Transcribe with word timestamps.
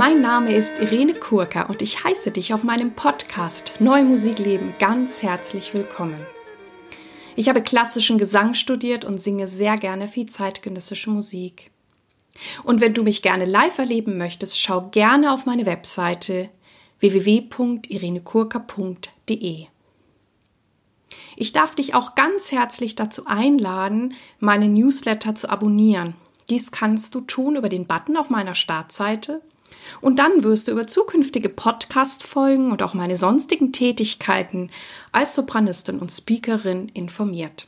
Mein 0.00 0.22
Name 0.22 0.54
ist 0.54 0.78
Irene 0.78 1.12
Kurka 1.12 1.64
und 1.64 1.82
ich 1.82 2.02
heiße 2.02 2.30
dich 2.30 2.54
auf 2.54 2.64
meinem 2.64 2.94
Podcast 2.94 3.74
Neue 3.80 4.02
Musik 4.02 4.38
leben 4.38 4.72
ganz 4.78 5.22
herzlich 5.22 5.74
willkommen. 5.74 6.24
Ich 7.36 7.50
habe 7.50 7.60
klassischen 7.60 8.16
Gesang 8.16 8.54
studiert 8.54 9.04
und 9.04 9.20
singe 9.20 9.46
sehr 9.46 9.76
gerne 9.76 10.08
viel 10.08 10.24
zeitgenössische 10.24 11.10
Musik. 11.10 11.70
Und 12.64 12.80
wenn 12.80 12.94
du 12.94 13.02
mich 13.02 13.20
gerne 13.20 13.44
live 13.44 13.76
erleben 13.76 14.16
möchtest, 14.16 14.58
schau 14.58 14.88
gerne 14.88 15.34
auf 15.34 15.44
meine 15.44 15.66
Webseite 15.66 16.48
www.irenekurka.de. 17.00 19.66
Ich 21.36 21.52
darf 21.52 21.74
dich 21.74 21.94
auch 21.94 22.14
ganz 22.14 22.52
herzlich 22.52 22.94
dazu 22.94 23.26
einladen, 23.26 24.14
meine 24.38 24.68
Newsletter 24.68 25.34
zu 25.34 25.50
abonnieren. 25.50 26.14
Dies 26.48 26.70
kannst 26.70 27.14
du 27.14 27.20
tun 27.20 27.56
über 27.56 27.68
den 27.68 27.86
Button 27.86 28.16
auf 28.16 28.30
meiner 28.30 28.54
Startseite 28.54 29.42
und 30.00 30.18
dann 30.18 30.44
wirst 30.44 30.68
du 30.68 30.72
über 30.72 30.86
zukünftige 30.86 31.48
Podcast-Folgen 31.48 32.72
und 32.72 32.82
auch 32.82 32.94
meine 32.94 33.16
sonstigen 33.16 33.72
Tätigkeiten 33.72 34.70
als 35.12 35.34
Sopranistin 35.34 35.98
und 35.98 36.10
Speakerin 36.10 36.88
informiert. 36.94 37.66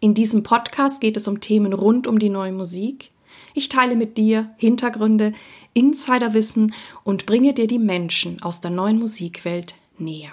In 0.00 0.14
diesem 0.14 0.42
Podcast 0.42 1.00
geht 1.00 1.16
es 1.16 1.26
um 1.26 1.40
Themen 1.40 1.72
rund 1.72 2.06
um 2.06 2.18
die 2.18 2.28
neue 2.28 2.52
Musik. 2.52 3.10
Ich 3.54 3.68
teile 3.68 3.96
mit 3.96 4.18
dir 4.18 4.50
Hintergründe, 4.58 5.32
Insiderwissen 5.72 6.74
und 7.04 7.26
bringe 7.26 7.54
dir 7.54 7.66
die 7.66 7.78
Menschen 7.78 8.42
aus 8.42 8.60
der 8.60 8.70
neuen 8.70 8.98
Musikwelt 8.98 9.74
näher. 9.98 10.32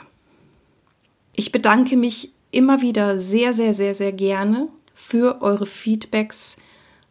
Ich 1.36 1.52
bedanke 1.52 1.98
mich 1.98 2.32
immer 2.52 2.82
wieder 2.82 3.20
sehr, 3.20 3.54
sehr, 3.54 3.74
sehr, 3.74 3.96
sehr 3.96 4.12
gerne 4.12 4.68
für 4.94 5.41
eure 5.41 5.66
Feedbacks, 5.66 6.58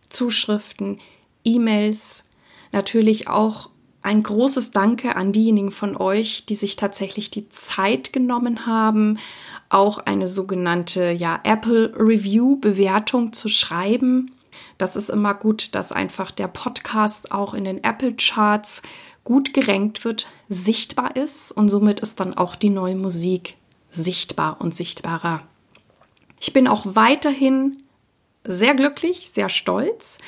Zuschriften, 0.08 1.00
E-Mails, 1.44 2.24
natürlich 2.72 3.28
auch 3.28 3.70
ein 4.02 4.22
großes 4.22 4.72
Danke 4.72 5.14
an 5.14 5.32
diejenigen 5.32 5.70
von 5.70 5.96
euch, 5.96 6.44
die 6.44 6.56
sich 6.56 6.76
tatsächlich 6.76 7.30
die 7.30 7.48
Zeit 7.48 8.12
genommen 8.12 8.66
haben, 8.66 9.18
auch 9.68 9.98
eine 9.98 10.26
sogenannte 10.26 11.12
ja, 11.12 11.40
Apple 11.44 11.92
Review 11.96 12.56
Bewertung 12.56 13.32
zu 13.32 13.48
schreiben. 13.48 14.32
Das 14.76 14.96
ist 14.96 15.08
immer 15.08 15.34
gut, 15.34 15.74
dass 15.74 15.92
einfach 15.92 16.32
der 16.32 16.48
Podcast 16.48 17.30
auch 17.30 17.54
in 17.54 17.64
den 17.64 17.84
Apple 17.84 18.14
Charts 18.16 18.82
gut 19.24 19.54
gerankt 19.54 20.04
wird, 20.04 20.28
sichtbar 20.48 21.14
ist 21.14 21.52
und 21.52 21.68
somit 21.68 22.00
ist 22.00 22.18
dann 22.18 22.36
auch 22.36 22.56
die 22.56 22.70
neue 22.70 22.96
Musik 22.96 23.56
sichtbar 23.90 24.56
und 24.60 24.74
sichtbarer. 24.74 25.42
Ich 26.40 26.52
bin 26.52 26.66
auch 26.66 26.84
weiterhin 26.84 27.78
sehr 28.42 28.74
glücklich, 28.74 29.30
sehr 29.32 29.48
stolz, 29.48 30.18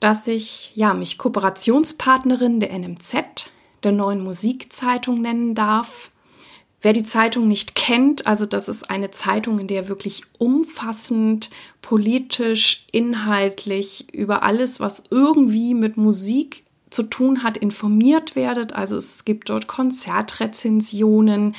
dass 0.00 0.26
ich 0.26 0.72
ja 0.74 0.94
mich 0.94 1.18
Kooperationspartnerin 1.18 2.58
der 2.60 2.76
NMZ, 2.76 3.50
der 3.84 3.92
neuen 3.92 4.22
Musikzeitung 4.22 5.20
nennen 5.20 5.54
darf. 5.54 6.10
Wer 6.82 6.94
die 6.94 7.04
Zeitung 7.04 7.46
nicht 7.46 7.74
kennt, 7.74 8.26
also 8.26 8.46
das 8.46 8.66
ist 8.66 8.90
eine 8.90 9.10
Zeitung, 9.10 9.58
in 9.58 9.66
der 9.66 9.88
wirklich 9.88 10.22
umfassend 10.38 11.50
politisch, 11.82 12.86
inhaltlich 12.90 14.12
über 14.14 14.42
alles, 14.42 14.80
was 14.80 15.02
irgendwie 15.10 15.74
mit 15.74 15.98
Musik 15.98 16.64
zu 16.88 17.02
tun 17.02 17.42
hat, 17.42 17.58
informiert 17.58 18.34
werdet. 18.34 18.72
Also 18.72 18.96
es 18.96 19.26
gibt 19.26 19.50
dort 19.50 19.66
Konzertrezensionen, 19.66 21.54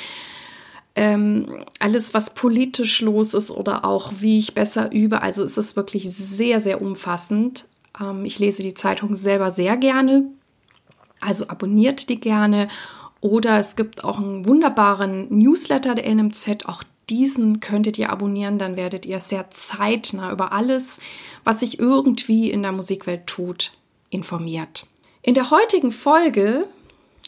ähm, 0.95 1.65
alles, 1.79 2.13
was 2.13 2.33
politisch 2.33 3.01
los 3.01 3.33
ist 3.33 3.51
oder 3.51 3.85
auch 3.85 4.11
wie 4.19 4.39
ich 4.39 4.55
besser 4.55 4.91
übe. 4.91 5.21
Also 5.21 5.43
es 5.43 5.57
ist 5.57 5.75
wirklich 5.75 6.09
sehr, 6.09 6.59
sehr 6.59 6.81
umfassend. 6.81 7.65
Ähm, 7.99 8.25
ich 8.25 8.39
lese 8.39 8.61
die 8.61 8.73
Zeitung 8.73 9.15
selber 9.15 9.51
sehr 9.51 9.77
gerne, 9.77 10.25
also 11.19 11.47
abonniert 11.47 12.09
die 12.09 12.19
gerne. 12.19 12.67
Oder 13.19 13.59
es 13.59 13.75
gibt 13.75 14.03
auch 14.03 14.17
einen 14.17 14.47
wunderbaren 14.47 15.27
Newsletter 15.29 15.93
der 15.93 16.13
NMZ, 16.13 16.65
auch 16.65 16.83
diesen 17.09 17.59
könntet 17.59 17.99
ihr 17.99 18.09
abonnieren, 18.09 18.57
dann 18.57 18.77
werdet 18.77 19.05
ihr 19.05 19.19
sehr 19.19 19.49
zeitnah 19.51 20.31
über 20.31 20.53
alles, 20.53 20.97
was 21.43 21.59
sich 21.59 21.77
irgendwie 21.77 22.49
in 22.49 22.63
der 22.63 22.71
Musikwelt 22.71 23.27
tut, 23.27 23.73
informiert. 24.09 24.87
In 25.21 25.33
der 25.33 25.51
heutigen 25.51 25.91
Folge 25.91 26.65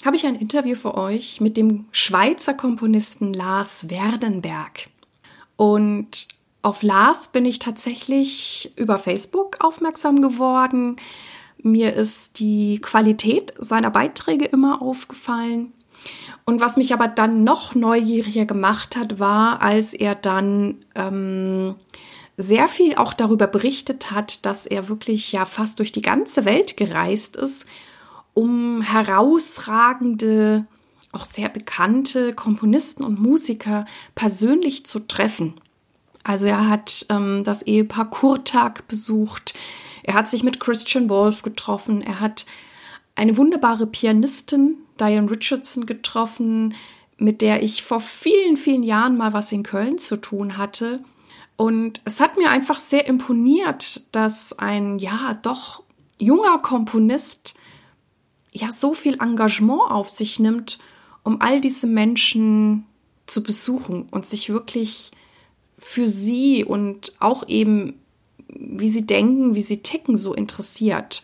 habe 0.06 0.16
ich 0.16 0.26
ein 0.26 0.36
Interview 0.36 0.76
für 0.76 0.96
euch 0.96 1.42
mit 1.42 1.58
dem 1.58 1.86
Schweizer 1.92 2.54
Komponisten 2.54 3.34
Lars 3.34 3.90
Werdenberg. 3.90 4.88
Und 5.56 6.28
auf 6.64 6.82
Lars 6.82 7.28
bin 7.28 7.46
ich 7.46 7.60
tatsächlich 7.60 8.72
über 8.78 8.98
Facebook 8.98 9.58
aufmerksam 9.60 10.22
geworden. 10.22 10.96
Mir 11.62 11.94
ist 11.94 12.40
die 12.40 12.80
Qualität 12.82 13.54
seiner 13.60 13.92
Beiträge 13.92 14.46
immer 14.46 14.82
aufgefallen. 14.82 15.74
Und 16.46 16.62
was 16.62 16.78
mich 16.78 16.94
aber 16.94 17.08
dann 17.08 17.44
noch 17.44 17.76
neugieriger 17.76 18.46
gemacht 18.46 18.96
hat, 18.96 19.20
war, 19.20 19.62
als 19.62 19.94
er 19.94 20.16
dann 20.16 20.84
ähm, 20.96 21.76
sehr 22.38 22.68
viel 22.68 22.96
auch 22.96 23.14
darüber 23.14 23.48
berichtet 23.48 24.12
hat, 24.12 24.46
dass 24.46 24.66
er 24.66 24.90
wirklich 24.90 25.32
ja 25.32 25.46
fast 25.46 25.80
durch 25.80 25.92
die 25.92 26.02
ganze 26.02 26.46
Welt 26.46 26.78
gereist 26.78 27.36
ist, 27.36 27.66
um 28.34 28.82
herausragende, 28.82 30.66
auch 31.12 31.26
sehr 31.26 31.50
bekannte 31.50 32.34
Komponisten 32.34 33.04
und 33.04 33.22
Musiker 33.22 33.86
persönlich 34.16 34.86
zu 34.86 35.00
treffen. 35.00 35.54
Also 36.24 36.46
er 36.46 36.70
hat 36.70 37.06
ähm, 37.10 37.44
das 37.44 37.64
Ehepaar 37.64 38.10
Kurtag 38.10 38.88
besucht, 38.88 39.54
er 40.04 40.16
hat 40.16 40.28
sich 40.28 40.44
mit 40.44 40.60
Christian 40.60 41.10
Wolf 41.10 41.42
getroffen, 41.42 42.02
er 42.02 42.20
hat 42.20 42.46
eine 43.16 43.38
wunderbare 43.38 43.88
Pianistin, 43.88 44.78
Diane 45.00 45.30
Richardson, 45.30 45.86
getroffen, 45.86 46.76
mit 47.18 47.42
der 47.42 47.64
ich 47.64 47.84
vor 47.84 48.00
vielen, 48.00 48.58
vielen 48.58 48.84
Jahren 48.84 49.18
mal 49.18 49.34
was 49.34 49.52
in 49.52 49.64
Köln 49.64 49.98
zu 49.98 50.18
tun 50.18 50.58
hatte. 50.58 51.04
Und 51.56 52.02
es 52.06 52.20
hat 52.20 52.38
mir 52.38 52.50
einfach 52.50 52.80
sehr 52.80 53.08
imponiert, 53.08 54.02
dass 54.12 54.58
ein, 54.58 55.00
ja, 55.00 55.38
doch 55.42 55.84
junger 56.18 56.58
Komponist 56.60 57.54
ja 58.52 58.70
so 58.72 58.94
viel 58.94 59.22
Engagement 59.22 59.90
auf 59.90 60.10
sich 60.10 60.40
nimmt, 60.40 60.80
um 61.24 61.42
all 61.42 61.62
diese 61.62 61.88
Menschen 61.88 62.86
zu 63.26 63.44
besuchen 63.44 64.08
und 64.12 64.26
sich 64.26 64.50
wirklich 64.50 65.12
für 65.84 66.08
sie 66.08 66.64
und 66.64 67.14
auch 67.20 67.48
eben, 67.48 68.00
wie 68.48 68.88
sie 68.88 69.06
denken, 69.06 69.56
wie 69.56 69.62
sie 69.62 69.82
ticken, 69.82 70.18
so 70.18 70.34
interessiert. 70.34 71.24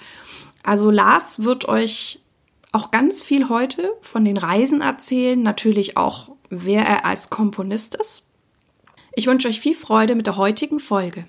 Also 0.63 0.91
Lars 0.91 1.43
wird 1.43 1.67
euch 1.67 2.19
auch 2.71 2.91
ganz 2.91 3.21
viel 3.21 3.49
heute 3.49 3.93
von 4.01 4.25
den 4.25 4.37
Reisen 4.37 4.81
erzählen, 4.81 5.41
natürlich 5.41 5.97
auch, 5.97 6.31
wer 6.49 6.83
er 6.83 7.05
als 7.05 7.29
Komponist 7.29 7.95
ist. 7.95 8.23
Ich 9.13 9.27
wünsche 9.27 9.47
euch 9.47 9.59
viel 9.59 9.75
Freude 9.75 10.15
mit 10.15 10.27
der 10.27 10.37
heutigen 10.37 10.79
Folge. 10.79 11.25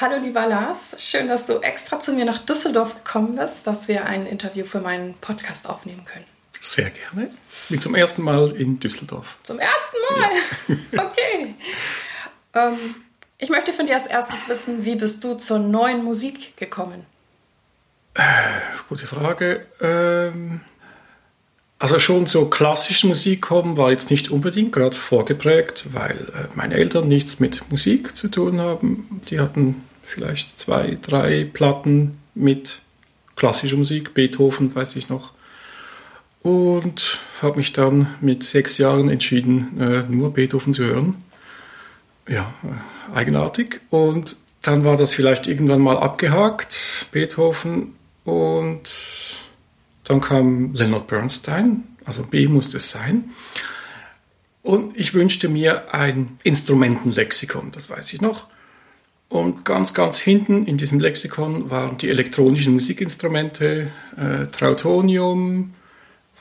Hallo 0.00 0.20
lieber 0.20 0.46
Lars, 0.46 0.96
schön, 0.98 1.28
dass 1.28 1.46
du 1.46 1.60
extra 1.60 2.00
zu 2.00 2.14
mir 2.14 2.24
nach 2.24 2.44
Düsseldorf 2.44 2.96
gekommen 2.96 3.36
bist, 3.36 3.66
dass 3.66 3.86
wir 3.86 4.06
ein 4.06 4.26
Interview 4.26 4.64
für 4.64 4.80
meinen 4.80 5.14
Podcast 5.14 5.68
aufnehmen 5.68 6.04
können. 6.04 6.33
Sehr 6.64 6.90
gerne. 6.90 7.30
Bin 7.68 7.78
zum 7.78 7.94
ersten 7.94 8.22
Mal 8.22 8.52
in 8.52 8.80
Düsseldorf. 8.80 9.36
Zum 9.42 9.58
ersten 9.58 9.96
Mal? 10.10 10.30
Ja. 10.92 11.04
okay. 11.06 11.54
Ähm, 12.54 12.78
ich 13.36 13.50
möchte 13.50 13.74
von 13.74 13.86
dir 13.86 13.96
als 13.96 14.06
erstes 14.06 14.48
wissen, 14.48 14.82
wie 14.82 14.94
bist 14.96 15.22
du 15.24 15.34
zur 15.34 15.58
neuen 15.58 16.02
Musik 16.02 16.56
gekommen? 16.56 17.04
Äh, 18.14 18.22
gute 18.88 19.06
Frage. 19.06 19.66
Ähm, 19.78 20.62
also 21.78 21.98
schon 21.98 22.24
zur 22.24 22.48
klassischen 22.48 23.08
Musik 23.08 23.42
kommen 23.42 23.76
war 23.76 23.90
jetzt 23.90 24.10
nicht 24.10 24.30
unbedingt 24.30 24.72
gerade 24.72 24.96
vorgeprägt, 24.96 25.84
weil 25.92 26.16
äh, 26.34 26.48
meine 26.54 26.76
Eltern 26.76 27.08
nichts 27.08 27.40
mit 27.40 27.70
Musik 27.70 28.16
zu 28.16 28.28
tun 28.28 28.62
haben. 28.62 29.20
Die 29.28 29.38
hatten 29.38 29.84
vielleicht 30.02 30.58
zwei, 30.58 30.96
drei 31.02 31.44
Platten 31.44 32.18
mit 32.34 32.80
klassischer 33.36 33.76
Musik, 33.76 34.14
Beethoven, 34.14 34.74
weiß 34.74 34.96
ich 34.96 35.10
noch. 35.10 35.33
Und 36.44 37.18
habe 37.42 37.56
mich 37.56 37.72
dann 37.72 38.14
mit 38.20 38.44
sechs 38.44 38.78
Jahren 38.78 39.08
entschieden, 39.08 39.80
äh, 39.80 40.02
nur 40.08 40.32
Beethoven 40.32 40.72
zu 40.72 40.84
hören 40.84 41.24
ja, 42.28 42.52
eigenartig. 43.14 43.80
Und 43.90 44.36
dann 44.62 44.84
war 44.84 44.96
das 44.96 45.12
vielleicht 45.12 45.46
irgendwann 45.46 45.80
mal 45.80 45.98
abgehakt, 45.98 47.06
Beethoven. 47.12 47.94
Und 48.24 48.82
dann 50.04 50.20
kam 50.20 50.74
Leonard 50.74 51.06
Bernstein, 51.06 51.84
also 52.04 52.22
B 52.22 52.46
musste 52.48 52.78
es 52.78 52.90
sein. 52.90 53.30
Und 54.62 54.98
ich 54.98 55.12
wünschte 55.12 55.48
mir 55.48 55.94
ein 55.94 56.38
Instrumentenlexikon, 56.42 57.70
das 57.72 57.90
weiß 57.90 58.12
ich 58.14 58.22
noch. 58.22 58.46
Und 59.28 59.64
ganz, 59.64 59.92
ganz 59.92 60.18
hinten 60.18 60.66
in 60.66 60.78
diesem 60.78 61.00
Lexikon 61.00 61.68
waren 61.68 61.98
die 61.98 62.08
elektronischen 62.08 62.72
Musikinstrumente, 62.72 63.90
äh, 64.16 64.46
Trautonium, 64.46 65.74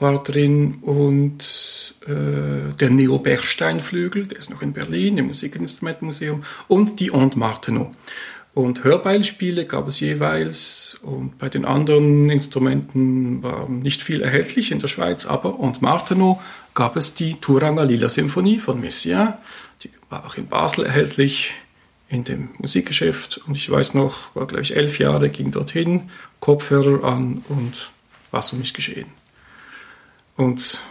war 0.04 0.22
drin 0.22 0.80
und 0.82 1.96
äh, 2.06 2.76
der 2.80 2.90
Neo 2.92 3.18
Bechstein 3.18 3.80
Flügel, 3.80 4.26
der 4.26 4.38
ist 4.38 4.52
noch 4.52 4.62
in 4.62 4.74
Berlin 4.74 5.18
im 5.18 5.28
Musikinstrumentenmuseum 5.28 6.44
und 6.68 7.00
die 7.00 7.10
Aunt 7.10 7.36
Martineau. 7.36 7.92
Und 8.54 8.84
Hörbeispiele 8.84 9.66
gab 9.66 9.88
es 9.88 10.00
jeweils 10.00 11.00
und 11.02 11.40
bei 11.40 11.50
den 11.50 11.66
anderen 11.66 12.30
Instrumenten 12.30 13.42
war 13.42 13.68
nicht 13.68 14.04
viel 14.04 14.22
erhältlich 14.22 14.72
in 14.72 14.80
der 14.80 14.90
Schweiz, 14.90 15.26
aber 15.26 15.58
und 15.58 15.82
Marteno 15.82 16.40
gab 16.76 16.98
es 16.98 17.16
die 17.16 17.36
Turanger 17.36 17.86
Lila 17.86 18.10
Symphonie 18.10 18.60
von 18.60 18.80
Messiaen, 18.80 19.34
die 19.82 19.90
war 20.10 20.26
auch 20.26 20.36
in 20.36 20.48
Basel 20.48 20.86
erhältlich 20.86 21.54
in 22.10 22.26
dem 22.26 22.50
Musikgeschäft 22.60 23.40
und 23.48 23.56
ich 23.56 23.72
weiß 23.72 23.96
noch, 23.96 24.36
war 24.36 24.46
glaube 24.46 24.64
ich 24.64 24.76
elf 24.76 25.00
Jahre, 25.00 25.30
ging 25.30 25.50
dorthin, 25.50 26.12
Kopfhörer 26.42 27.06
an 27.06 27.44
und 27.48 27.92
was 28.32 28.52
um 28.52 28.60
mich 28.60 28.74
geschehen. 28.74 29.23
Und 30.36 30.82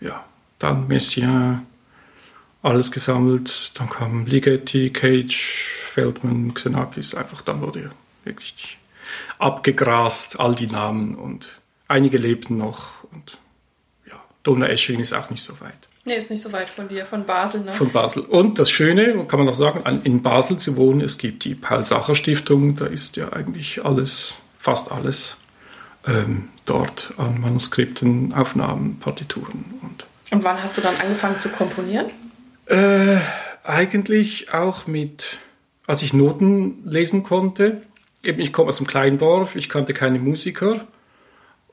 ja, 0.00 0.24
dann 0.58 0.88
Messiaen, 0.88 1.66
alles 2.62 2.92
gesammelt, 2.92 3.78
dann 3.78 3.88
kam 3.88 4.26
Ligeti, 4.26 4.90
Cage, 4.90 5.66
Feldman, 5.86 6.54
Xenakis, 6.54 7.14
einfach 7.14 7.42
dann 7.42 7.60
wurde 7.60 7.90
wirklich 8.24 8.78
abgegrast, 9.38 10.38
all 10.38 10.54
die 10.54 10.68
Namen 10.68 11.16
und 11.16 11.60
einige 11.88 12.18
lebten 12.18 12.56
noch 12.56 13.02
und 13.12 13.38
ja, 14.08 14.14
Donaueschingen 14.44 15.02
ist 15.02 15.12
auch 15.12 15.28
nicht 15.30 15.42
so 15.42 15.60
weit. 15.60 15.88
Nee, 16.04 16.16
ist 16.16 16.30
nicht 16.30 16.42
so 16.42 16.50
weit 16.52 16.68
von 16.68 16.88
dir, 16.88 17.04
von 17.04 17.26
Basel, 17.26 17.60
ne? 17.60 17.72
Von 17.72 17.90
Basel. 17.90 18.22
Und 18.22 18.58
das 18.58 18.70
Schöne, 18.70 19.24
kann 19.26 19.38
man 19.38 19.46
noch 19.46 19.54
sagen, 19.54 20.00
in 20.04 20.22
Basel 20.22 20.56
zu 20.56 20.76
wohnen, 20.76 21.00
es 21.00 21.18
gibt 21.18 21.44
die 21.44 21.54
Paul-Sacher-Stiftung, 21.54 22.74
da 22.76 22.86
ist 22.86 23.16
ja 23.16 23.32
eigentlich 23.32 23.84
alles, 23.84 24.38
fast 24.58 24.90
alles 24.90 25.36
ähm, 26.06 26.48
dort 26.64 27.14
an 27.16 27.40
Manuskripten, 27.40 28.32
Aufnahmen, 28.32 28.98
Partituren. 28.98 29.64
Und, 29.82 30.06
und 30.30 30.44
wann 30.44 30.62
hast 30.62 30.76
du 30.76 30.80
dann 30.80 30.96
angefangen 30.96 31.38
zu 31.38 31.48
komponieren? 31.48 32.06
Äh, 32.66 33.18
eigentlich 33.64 34.52
auch 34.52 34.86
mit, 34.86 35.38
als 35.86 36.02
ich 36.02 36.12
Noten 36.12 36.82
lesen 36.84 37.22
konnte. 37.22 37.82
Eben, 38.22 38.40
ich 38.40 38.52
komme 38.52 38.68
aus 38.68 38.78
einem 38.78 38.86
kleinen 38.86 39.18
Dorf, 39.18 39.56
ich 39.56 39.68
kannte 39.68 39.94
keine 39.94 40.18
Musiker. 40.18 40.86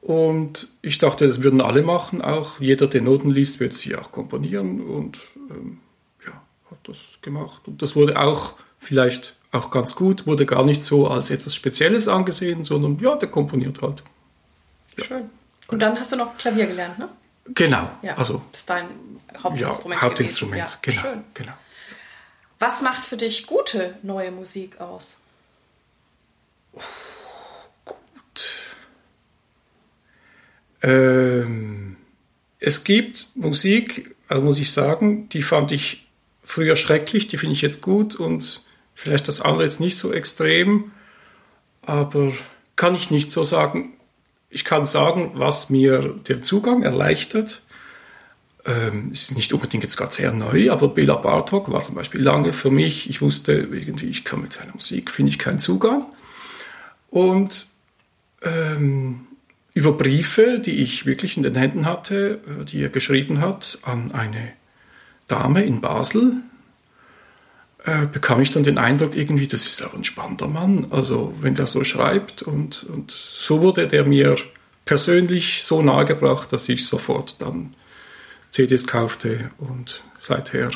Und 0.02 0.70
ich 0.82 0.98
dachte, 0.98 1.28
das 1.28 1.44
würden 1.44 1.62
alle 1.62 1.82
machen, 1.82 2.22
auch 2.22 2.60
jeder, 2.60 2.88
der 2.88 3.02
Noten 3.02 3.32
liest, 3.32 3.60
wird 3.60 3.74
sie 3.74 3.96
auch 3.96 4.12
komponieren 4.14 4.82
und 4.82 5.20
ähm, 5.50 5.80
ja, 6.26 6.42
hat 6.72 6.78
das 6.84 6.98
gemacht. 7.22 7.64
Und 7.68 7.82
das 7.82 7.98
wurde 7.98 8.18
auch 8.18 8.54
vielleicht 8.78 9.36
auch 9.52 9.72
ganz 9.72 9.96
gut, 9.96 10.26
wurde 10.26 10.46
gar 10.46 10.64
nicht 10.64 10.84
so 10.84 11.08
als 11.08 11.30
etwas 11.32 11.54
Spezielles 11.54 12.08
angesehen, 12.08 12.64
sondern 12.64 12.98
ja, 13.00 13.16
der 13.16 13.30
komponiert 13.30 13.82
halt. 13.82 14.04
Ja. 15.00 15.06
Schön. 15.06 15.30
Und 15.68 15.80
dann 15.80 16.00
hast 16.00 16.12
du 16.12 16.16
noch 16.16 16.38
Klavier 16.38 16.66
gelernt, 16.66 17.00
ne? 17.00 17.10
Genau. 17.54 17.90
Ja, 18.02 18.16
also 18.16 18.42
das 18.52 18.62
ist 18.62 18.70
dein 18.70 18.88
Hauptinstrument. 19.42 20.02
Ja, 20.02 20.08
Hauptinstrument, 20.08 20.82
gewesen. 20.82 21.02
genau, 21.02 21.02
Schön. 21.02 21.24
genau. 21.34 21.54
Was 22.60 22.82
macht 22.82 23.06
für 23.06 23.18
dich 23.18 23.48
gute 23.48 23.96
neue 24.04 24.32
Musik 24.32 24.80
aus? 24.82 25.18
Ähm, 30.82 31.98
es 32.60 32.84
gibt 32.84 33.30
Musik, 33.36 34.16
also 34.28 34.44
muss 34.44 34.60
ich 34.60 34.72
sagen, 34.72 35.30
die 35.30 35.42
fand 35.42 35.72
ich 35.72 36.08
früher 36.44 36.76
schrecklich, 36.76 37.28
die 37.28 37.38
finde 37.38 37.54
ich 37.56 37.62
jetzt 37.62 37.82
gut 37.82 38.16
und 38.16 38.64
vielleicht 38.96 39.28
das 39.28 39.42
andere 39.42 39.64
jetzt 39.64 39.80
nicht 39.80 39.98
so 39.98 40.14
extrem, 40.14 40.92
aber 41.82 42.34
kann 42.76 42.96
ich 42.96 43.12
nicht 43.12 43.32
so 43.32 43.44
sagen. 43.44 43.94
Ich 44.50 44.66
kann 44.66 44.86
sagen, 44.86 45.32
was 45.36 45.70
mir 45.70 46.16
den 46.28 46.44
Zugang 46.44 46.84
erleichtert. 46.84 47.62
Ähm, 48.66 49.12
ist 49.12 49.36
nicht 49.36 49.54
unbedingt 49.54 49.84
jetzt 49.84 49.96
gerade 49.96 50.14
sehr 50.14 50.34
neu, 50.34 50.72
aber 50.72 50.90
Bela 50.90 51.16
Bartok 51.16 51.72
war 51.72 51.82
zum 51.82 51.96
Beispiel 51.96 52.22
lange 52.22 52.52
für 52.52 52.70
mich. 52.70 53.10
Ich 53.10 53.22
wusste 53.22 53.54
irgendwie, 53.54 54.08
ich 54.08 54.26
kann 54.26 54.42
mit 54.42 54.54
seiner 54.54 54.74
Musik, 54.74 55.12
finde 55.12 55.32
ich 55.32 55.40
keinen 55.40 55.60
Zugang. 55.60 56.06
Und 57.10 57.68
ähm, 58.42 59.28
über 59.74 59.94
Briefe, 59.94 60.60
die 60.60 60.82
ich 60.82 61.06
wirklich 61.06 61.38
in 61.38 61.44
den 61.44 61.56
Händen 61.56 61.86
hatte, 61.86 62.42
äh, 62.48 62.66
die 62.66 62.82
er 62.82 62.90
geschrieben 62.90 63.40
hat 63.42 63.80
an 63.84 64.12
eine 64.12 64.50
Dame 65.28 65.64
in 65.64 65.80
Basel, 65.80 66.38
äh, 67.86 68.06
bekam 68.06 68.42
ich 68.42 68.52
dann 68.52 68.64
den 68.64 68.78
Eindruck 68.78 69.16
irgendwie, 69.16 69.48
das 69.48 69.66
ist 69.66 69.82
aber 69.82 69.96
ein 69.96 70.04
spannender 70.04 70.48
Mann. 70.48 70.88
Also 70.90 71.34
wenn 71.40 71.56
der 71.56 71.68
so 71.68 71.84
schreibt 71.84 72.42
und, 72.42 72.84
und 72.84 73.12
so 73.12 73.62
wurde 73.62 73.88
der 73.88 74.06
mir 74.06 74.36
persönlich 74.86 75.64
so 75.64 75.82
nahegebracht, 75.82 76.52
dass 76.52 76.68
ich 76.68 76.88
sofort 76.88 77.42
dann 77.42 77.76
CDs 78.52 78.88
kaufte 78.88 79.52
und 79.58 80.04
seither 80.18 80.72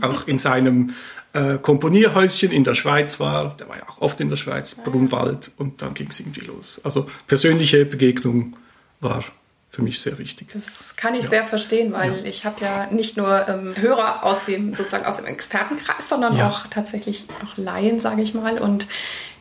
auch 0.00 0.26
in 0.28 0.38
seinem 0.38 0.94
äh, 1.32 1.58
Komponierhäuschen 1.58 2.52
in 2.52 2.64
der 2.64 2.74
Schweiz 2.74 3.20
war. 3.20 3.56
Der 3.56 3.68
war 3.68 3.76
ja 3.76 3.88
auch 3.88 4.00
oft 4.00 4.20
in 4.20 4.28
der 4.28 4.36
Schweiz, 4.36 4.74
Brunwald, 4.74 5.50
und 5.56 5.82
dann 5.82 5.94
ging 5.94 6.08
es 6.08 6.20
irgendwie 6.20 6.46
los. 6.46 6.80
Also 6.84 7.08
persönliche 7.26 7.84
Begegnung 7.84 8.56
war 9.00 9.24
für 9.70 9.82
mich 9.82 10.00
sehr 10.00 10.18
wichtig. 10.18 10.48
Das 10.52 10.96
kann 10.96 11.14
ich 11.14 11.22
ja. 11.22 11.28
sehr 11.28 11.44
verstehen, 11.44 11.92
weil 11.92 12.18
ja. 12.18 12.24
ich 12.24 12.44
habe 12.44 12.60
ja 12.60 12.88
nicht 12.90 13.16
nur 13.16 13.48
ähm, 13.48 13.72
Hörer 13.76 14.24
aus 14.24 14.44
dem 14.44 14.74
sozusagen 14.74 15.06
aus 15.06 15.18
dem 15.18 15.26
Expertenkreis, 15.26 16.08
sondern 16.08 16.36
ja. 16.36 16.48
auch 16.48 16.66
tatsächlich 16.68 17.24
auch 17.44 17.56
Laien, 17.56 18.00
sage 18.00 18.20
ich 18.20 18.34
mal, 18.34 18.58
und 18.58 18.88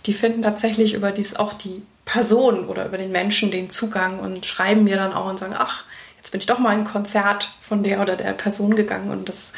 die 0.06 0.14
finden 0.14 0.44
tatsächlich 0.44 0.94
über 0.94 1.12
dies 1.12 1.36
auch 1.36 1.54
die 1.54 1.82
Person 2.06 2.68
oder 2.68 2.86
über 2.86 2.98
den 2.98 3.12
Menschen 3.12 3.50
den 3.50 3.72
Zugang 3.72 4.20
und 4.20 4.46
schreiben 4.46 4.84
mir 4.84 4.98
dann 4.98 5.14
auch 5.14 5.28
und 5.28 5.40
sagen, 5.40 5.56
ach, 5.58 5.84
jetzt 6.18 6.32
bin 6.32 6.40
ich 6.40 6.46
doch 6.46 6.60
mal 6.60 6.74
in 6.74 6.82
ein 6.82 6.86
Konzert 6.86 7.52
von 7.60 7.84
der 7.84 8.00
oder 8.00 8.16
der 8.16 8.34
Person 8.34 8.76
gegangen 8.76 9.10
und 9.10 9.30
das 9.30 9.52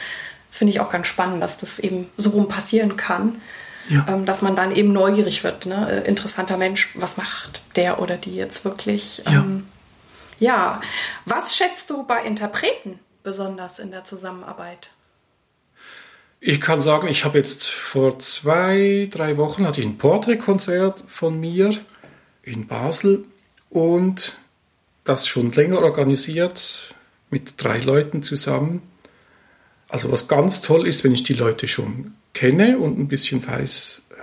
finde 0.52 0.72
ich 0.72 0.80
auch 0.80 0.90
ganz 0.90 1.08
spannend, 1.08 1.44
dass 1.44 1.58
das 1.58 1.80
eben 1.80 2.10
so 2.16 2.30
rum 2.32 2.48
passieren 2.48 2.96
kann. 2.96 3.42
Ja. 3.90 4.06
Ähm, 4.08 4.26
dass 4.28 4.44
man 4.44 4.56
dann 4.56 4.76
eben 4.76 4.94
neugierig 4.94 5.44
wird. 5.44 5.66
Ne? 5.66 6.04
Äh, 6.04 6.08
interessanter 6.08 6.56
Mensch, 6.56 6.90
was 6.94 7.18
macht 7.18 7.62
der 7.76 8.00
oder 8.00 8.16
die 8.16 8.36
jetzt 8.36 8.64
wirklich? 8.64 9.24
Ja. 9.26 9.32
Ähm, 9.32 9.66
ja. 10.42 10.82
Was 11.26 11.56
schätzt 11.56 11.90
du 11.90 12.04
bei 12.04 12.24
Interpreten 12.24 13.00
besonders 13.24 13.80
in 13.80 13.92
der 13.92 14.04
Zusammenarbeit? 14.04 14.92
Ich 16.40 16.60
kann 16.60 16.82
sagen, 16.82 17.08
ich 17.08 17.24
habe 17.24 17.38
jetzt 17.38 17.70
vor 17.70 18.18
zwei, 18.18 19.08
drei 19.12 19.38
Wochen 19.38 19.68
hatte 19.68 19.80
ich 19.80 19.88
ein 19.88 20.00
Porträtkonzert 20.00 21.04
von 21.08 21.40
mir 21.40 21.78
in 22.42 22.66
Basel 22.68 23.26
und 23.70 24.38
das 25.04 25.28
schon 25.28 25.52
länger 25.52 25.84
organisiert 25.84 26.96
mit 27.30 27.64
drei 27.64 27.78
Leuten 27.78 28.24
zusammen. 28.24 28.82
Also 29.88 30.12
was 30.12 30.28
ganz 30.28 30.62
toll 30.62 30.88
ist, 30.88 31.04
wenn 31.04 31.14
ich 31.14 31.24
die 31.24 31.34
Leute 31.34 31.68
schon 31.68 32.16
kenne 32.34 32.80
und 32.80 32.98
ein 32.98 33.08
bisschen 33.08 33.46
weiß, 33.46 34.04
äh, 34.10 34.16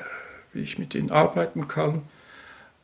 wie 0.55 0.63
ich 0.63 0.79
mit 0.79 0.95
ihnen 0.95 1.13
arbeiten 1.13 1.69
kann. 1.69 2.03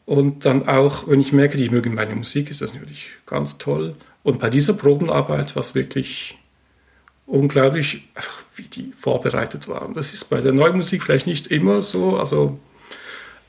Und 0.07 0.45
dann 0.45 0.69
auch, 0.69 1.09
wenn 1.09 1.21
ich 1.21 1.33
merke, 1.33 1.57
die 1.57 1.71
mögen 1.71 1.95
meine 1.95 2.15
Musik, 2.15 2.51
ist 2.51 2.61
das 2.61 2.75
natürlich 2.75 3.09
ganz 3.27 3.59
toll. 3.59 3.97
Und 4.23 4.41
bei 4.41 4.51
dieser 4.51 4.75
Probenarbeit 4.75 5.57
war 5.57 5.61
es 5.61 5.75
wirklich 5.75 6.39
unglaublich, 7.27 8.09
wie 8.55 8.65
die 8.65 8.93
vorbereitet 8.99 9.69
waren. 9.69 9.95
Das 9.95 10.13
ist 10.13 10.25
bei 10.25 10.41
der 10.41 10.53
Neumusik 10.53 11.03
vielleicht 11.03 11.27
nicht 11.27 11.47
immer 11.47 11.81
so. 11.81 12.19
Also 12.19 12.59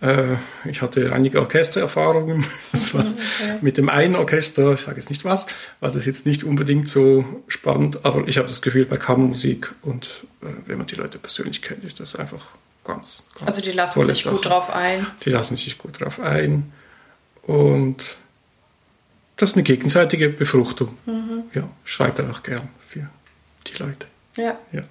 äh, 0.02 0.36
ich 0.70 0.82
hatte 0.82 1.12
einige 1.14 1.40
Orchestererfahrungen. 1.40 2.46
Das 2.72 2.94
war 2.94 3.06
mit 3.62 3.78
dem 3.78 3.90
einen 3.90 4.16
Orchester, 4.16 4.74
ich 4.74 4.82
sage 4.82 4.98
jetzt 4.98 5.10
nicht 5.10 5.24
was, 5.24 5.48
war 5.80 5.92
das 5.92 6.06
jetzt 6.06 6.26
nicht 6.26 6.44
unbedingt 6.44 6.90
so 6.90 7.24
spannend, 7.48 8.04
aber 8.04 8.28
ich 8.28 8.38
habe 8.38 8.48
das 8.50 8.62
Gefühl, 8.62 8.86
bei 8.86 8.98
Kammermusik 8.98 9.74
und 9.82 10.26
äh, 10.42 10.48
wenn 10.66 10.78
man 10.78 10.88
die 10.88 10.96
Leute 10.96 11.18
persönlich 11.18 11.62
kennt, 11.62 11.86
ist 11.86 12.02
das 12.02 12.16
einfach 12.16 12.48
ganz, 12.86 13.24
ganz 13.38 13.48
Also 13.48 13.62
die 13.62 13.72
lassen 13.72 14.06
sich 14.06 14.24
Sache. 14.24 14.36
gut 14.36 14.46
drauf 14.46 14.70
ein. 14.70 15.06
Die 15.24 15.30
lassen 15.30 15.58
sich 15.58 15.78
gut 15.78 16.00
drauf 16.00 16.20
ein 16.20 16.72
und 17.44 18.18
das 19.36 19.50
ist 19.50 19.56
eine 19.56 19.64
gegenseitige 19.64 20.30
Befruchtung. 20.30 20.98
Mhm. 21.06 21.44
Ja, 21.54 21.68
schreibt 21.84 22.20
er 22.20 22.30
auch 22.32 22.44
gern 22.44 22.70
für 22.88 23.10
die 23.68 23.84
Leute. 23.84 24.08
Ja. 24.38 24.58
ja. 24.72 24.84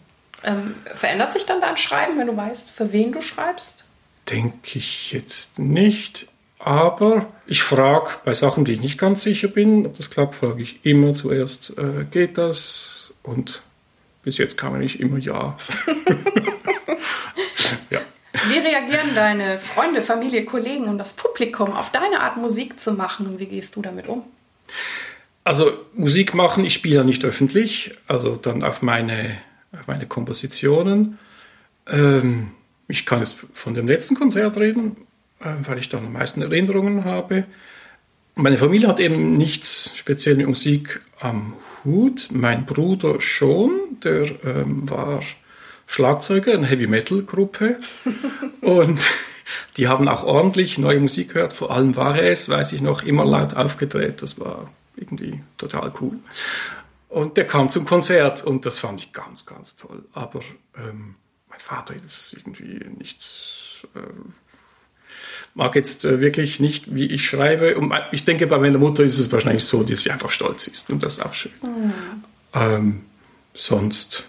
Ähm, 0.43 0.75
verändert 0.95 1.33
sich 1.33 1.47
dann 1.47 1.61
dein 1.63 1.79
Schreiben, 1.79 2.19
wenn 2.19 2.27
du 2.27 2.37
weißt, 2.37 2.71
für 2.71 2.93
wen 2.93 3.13
du 3.13 3.23
schreibst? 3.23 3.85
denke 4.31 4.79
ich 4.79 5.13
jetzt 5.13 5.59
nicht. 5.59 6.29
Aber 6.59 7.27
ich 7.47 7.63
frage 7.63 8.11
bei 8.25 8.33
Sachen, 8.33 8.65
die 8.65 8.73
ich 8.73 8.81
nicht 8.81 8.99
ganz 8.99 9.23
sicher 9.23 9.49
bin, 9.49 9.85
ob 9.85 9.97
das 9.99 10.11
klappt, 10.11 10.35
frage 10.35 10.63
ich 10.63 10.85
immer 10.85 11.13
zuerst, 11.13 11.77
äh, 11.77 12.05
geht 12.11 12.39
das? 12.39 13.13
Und 13.23 13.63
bis 14.23 14.39
jetzt 14.39 14.57
kam 14.57 14.75
eigentlich 14.75 14.99
immer 14.99 15.19
ja. 15.19 15.57
ja. 17.91 18.01
Wie 18.49 18.59
reagieren 18.59 19.15
deine 19.15 19.59
Freunde, 19.59 20.03
Familie, 20.03 20.45
Kollegen 20.45 20.85
und 20.85 20.99
das 20.99 21.13
Publikum 21.13 21.73
auf 21.73 21.91
deine 21.91 22.21
Art 22.21 22.37
Musik 22.37 22.81
zu 22.81 22.93
machen 22.93 23.27
und 23.27 23.39
wie 23.39 23.47
gehst 23.47 23.77
du 23.77 23.83
damit 23.83 24.09
um? 24.09 24.25
Also 25.45 25.73
Musik 25.93 26.35
machen, 26.35 26.65
ich 26.65 26.75
spiele 26.75 26.97
ja 26.97 27.05
nicht 27.05 27.25
öffentlich, 27.25 27.93
also 28.09 28.35
dann 28.35 28.65
auf 28.65 28.83
meine, 28.83 29.37
auf 29.79 29.87
meine 29.87 30.07
Kompositionen. 30.07 31.19
Ähm, 31.87 32.51
ich 32.89 33.07
kann 33.07 33.21
jetzt 33.21 33.47
von 33.53 33.75
dem 33.75 33.87
letzten 33.87 34.17
Konzert 34.17 34.57
reden, 34.57 34.97
äh, 35.41 35.51
weil 35.69 35.79
ich 35.79 35.89
da 35.89 35.99
am 35.99 36.13
meisten 36.13 36.43
Erinnerungen 36.43 37.05
habe. 37.05 37.45
Meine 38.35 38.59
Familie 38.59 38.89
hat 38.89 38.99
eben 38.99 39.37
nichts 39.37 39.93
speziell 39.95 40.35
mit 40.35 40.49
Musik 40.49 41.01
am 41.21 41.55
Hut. 41.85 42.29
Mein 42.33 42.67
Bruder 42.67 43.21
schon, 43.21 43.71
der 44.03 44.25
ähm, 44.45 44.89
war 44.91 45.21
Schlagzeuger 45.87 46.53
in 46.55 46.65
Heavy 46.65 46.87
Metal 46.87 47.23
Gruppe 47.23 47.79
und 48.61 49.01
Die 49.77 49.89
haben 49.89 50.09
auch 50.09 50.25
ordentlich 50.25 50.79
neue 50.79 51.01
Musik 51.01 51.35
gehört, 51.35 51.53
vor 51.53 51.71
allem 51.71 51.97
war 51.97 52.19
es, 52.19 52.49
weiß 52.49 52.73
ich 52.73 52.81
noch, 52.81 53.03
immer 53.03 53.25
laut 53.25 53.55
aufgedreht. 53.55 54.23
Das 54.23 54.39
war 54.39 54.71
irgendwie 54.97 55.43
total 55.59 55.93
cool. 56.01 56.19
Und 57.09 57.37
der 57.37 57.47
kam 57.47 57.69
zum 57.69 57.85
Konzert 57.85 58.45
und 58.45 58.67
das 58.67 58.79
fand 58.79 59.01
ich 59.01 59.13
ganz, 59.13 59.47
ganz 59.47 59.77
toll. 59.77 60.05
Aber 60.13 60.41
ähm, 60.77 61.17
mein 61.49 61.61
Vater 61.61 61.95
ist 62.05 62.35
irgendwie 62.37 62.85
nichts. 62.99 63.87
Äh, 63.95 64.01
mag 65.55 65.77
jetzt 65.77 66.05
äh, 66.05 66.21
wirklich 66.21 66.59
nicht, 66.59 66.95
wie 66.95 67.07
ich 67.07 67.27
schreibe. 67.29 67.77
Und 67.77 67.93
ich 68.11 68.25
denke, 68.25 68.47
bei 68.47 68.59
meiner 68.59 68.79
Mutter 68.79 69.05
ist 69.05 69.19
es 69.19 69.31
wahrscheinlich 69.31 69.65
so, 69.65 69.85
dass 69.85 70.03
sie 70.03 70.11
einfach 70.11 70.31
stolz 70.31 70.67
ist 70.67 70.91
und 70.91 71.03
das 71.03 71.15
ist 71.15 71.25
auch 71.25 71.35
schön. 71.35 71.53
Mhm. 71.63 71.93
Ähm, 72.53 73.01
sonst, 73.53 74.25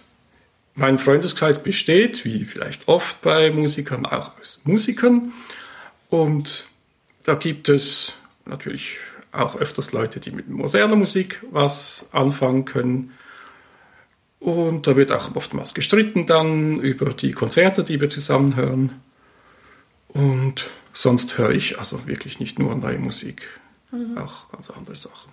mein 0.76 0.98
Freundeskreis 0.98 1.64
besteht, 1.64 2.26
wie 2.26 2.46
vielleicht 2.46 2.88
oft 2.88 3.22
bei 3.22 3.50
Musikern, 3.50 4.06
auch 4.06 4.38
aus 4.40 4.62
Musikern. 4.66 5.34
Und 6.10 6.68
da 7.24 7.36
gibt 7.36 7.70
es 7.70 8.14
natürlich 8.46 8.98
auch 9.32 9.56
öfters 9.56 9.94
Leute, 9.94 10.20
die 10.20 10.32
mit 10.32 10.50
moderner 10.50 10.96
Musik 10.96 11.42
was 11.52 12.08
anfangen 12.12 12.66
können. 12.66 13.14
Und 14.40 14.86
da 14.86 14.96
wird 14.96 15.12
auch 15.12 15.36
oftmals 15.36 15.74
gestritten 15.74 16.26
dann 16.26 16.80
über 16.80 17.14
die 17.14 17.32
Konzerte, 17.32 17.84
die 17.84 18.00
wir 18.00 18.10
zusammen 18.10 18.56
hören. 18.56 19.02
Und 20.10 20.70
sonst 20.94 21.38
höre 21.38 21.52
ich 21.52 21.80
also 21.80 22.06
wirklich 22.06 22.40
nicht 22.40 22.60
nur 22.60 22.76
neue 22.76 23.00
Musik, 23.00 23.48
mhm. 23.92 24.18
auch 24.18 24.50
ganz 24.52 24.70
andere 24.70 24.96
Sachen. 24.96 25.32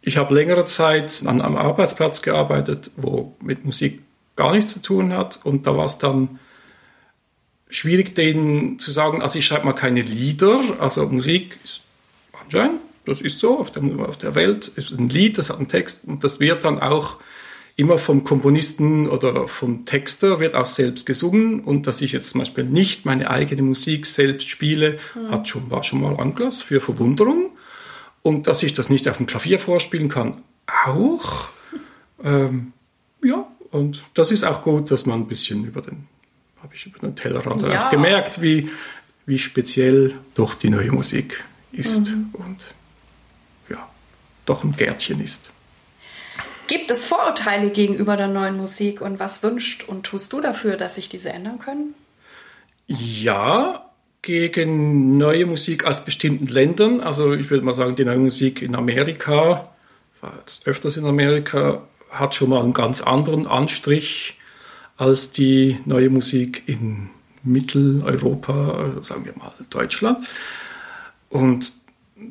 Ich 0.00 0.16
habe 0.16 0.34
längere 0.34 0.64
Zeit 0.64 1.22
an 1.26 1.40
einem 1.40 1.56
Arbeitsplatz 1.56 2.22
gearbeitet, 2.22 2.90
wo 2.96 3.36
mit 3.40 3.64
Musik 3.64 4.02
gar 4.36 4.54
nichts 4.54 4.72
zu 4.72 4.82
tun 4.82 5.12
hat. 5.12 5.40
Und 5.44 5.66
da 5.66 5.76
war 5.76 5.86
es 5.86 5.98
dann 5.98 6.38
schwierig, 7.68 8.14
denen 8.14 8.78
zu 8.78 8.90
sagen, 8.90 9.22
also 9.22 9.38
ich 9.38 9.46
schreibe 9.46 9.66
mal 9.66 9.72
keine 9.72 10.02
Lieder. 10.02 10.60
Also 10.78 11.06
Musik 11.06 11.58
ist 11.64 11.82
anscheinend, 12.44 12.80
das 13.04 13.20
ist 13.20 13.40
so, 13.40 13.58
auf 13.58 13.70
der, 13.70 13.82
auf 14.06 14.18
der 14.18 14.34
Welt 14.34 14.68
ist 14.68 14.92
ein 14.92 15.08
Lied, 15.08 15.38
das 15.38 15.50
hat 15.50 15.56
einen 15.56 15.68
Text 15.68 16.04
und 16.06 16.22
das 16.22 16.38
wird 16.38 16.64
dann 16.64 16.80
auch 16.80 17.18
immer 17.74 17.98
vom 17.98 18.22
Komponisten 18.24 19.08
oder 19.08 19.48
vom 19.48 19.86
Texter 19.86 20.40
wird 20.40 20.54
auch 20.54 20.66
selbst 20.66 21.06
gesungen 21.06 21.60
und 21.60 21.86
dass 21.86 22.02
ich 22.02 22.12
jetzt 22.12 22.30
zum 22.30 22.40
Beispiel 22.40 22.64
nicht 22.64 23.06
meine 23.06 23.30
eigene 23.30 23.62
Musik 23.62 24.04
selbst 24.04 24.48
spiele, 24.50 24.98
mhm. 25.14 25.30
hat 25.30 25.48
schon, 25.48 25.70
war 25.70 25.82
schon 25.82 26.02
mal 26.02 26.16
Anlass 26.16 26.60
für 26.60 26.80
Verwunderung 26.80 27.50
und 28.20 28.46
dass 28.46 28.62
ich 28.62 28.74
das 28.74 28.90
nicht 28.90 29.08
auf 29.08 29.16
dem 29.16 29.26
Klavier 29.26 29.58
vorspielen 29.58 30.08
kann, 30.08 30.42
auch. 30.66 31.48
Ähm, 32.24 32.72
ja, 33.20 33.48
und 33.72 34.04
das 34.14 34.30
ist 34.30 34.44
auch 34.44 34.62
gut, 34.62 34.90
dass 34.90 35.06
man 35.06 35.20
ein 35.22 35.26
bisschen 35.26 35.64
über 35.64 35.80
den, 35.80 36.06
habe 36.62 36.74
ich 36.74 36.86
über 36.86 36.98
den 37.00 37.16
Tellerrand 37.16 37.62
ja. 37.62 37.86
auch 37.86 37.90
gemerkt, 37.90 38.40
wie, 38.40 38.70
wie 39.26 39.38
speziell 39.38 40.14
doch 40.34 40.54
die 40.54 40.70
neue 40.70 40.92
Musik 40.92 41.42
ist 41.72 42.10
mhm. 42.10 42.30
und 42.34 42.74
ja, 43.70 43.88
doch 44.44 44.62
ein 44.62 44.76
Gärtchen 44.76 45.20
ist. 45.20 45.50
Gibt 46.66 46.90
es 46.90 47.06
Vorurteile 47.06 47.70
gegenüber 47.70 48.16
der 48.16 48.28
neuen 48.28 48.58
Musik 48.58 49.00
und 49.00 49.18
was 49.18 49.42
wünscht 49.42 49.84
und 49.88 50.04
tust 50.04 50.32
du 50.32 50.40
dafür, 50.40 50.76
dass 50.76 50.94
sich 50.94 51.08
diese 51.08 51.30
ändern 51.30 51.58
können? 51.58 51.94
Ja, 52.86 53.90
gegen 54.20 55.16
neue 55.16 55.46
Musik 55.46 55.86
aus 55.86 56.04
bestimmten 56.04 56.46
Ländern. 56.46 57.00
Also 57.00 57.32
ich 57.32 57.50
würde 57.50 57.64
mal 57.64 57.72
sagen, 57.72 57.96
die 57.96 58.04
neue 58.04 58.18
Musik 58.18 58.60
in 58.60 58.76
Amerika, 58.76 59.72
war 60.20 60.32
jetzt 60.38 60.66
öfters 60.66 60.96
in 60.96 61.06
Amerika, 61.06 61.82
hat 62.12 62.34
schon 62.34 62.50
mal 62.50 62.62
einen 62.62 62.72
ganz 62.72 63.00
anderen 63.00 63.46
Anstrich 63.46 64.38
als 64.96 65.32
die 65.32 65.78
neue 65.84 66.10
Musik 66.10 66.62
in 66.66 67.10
Mitteleuropa, 67.42 69.02
sagen 69.02 69.24
wir 69.24 69.34
mal 69.36 69.52
Deutschland. 69.70 70.26
Und 71.28 71.72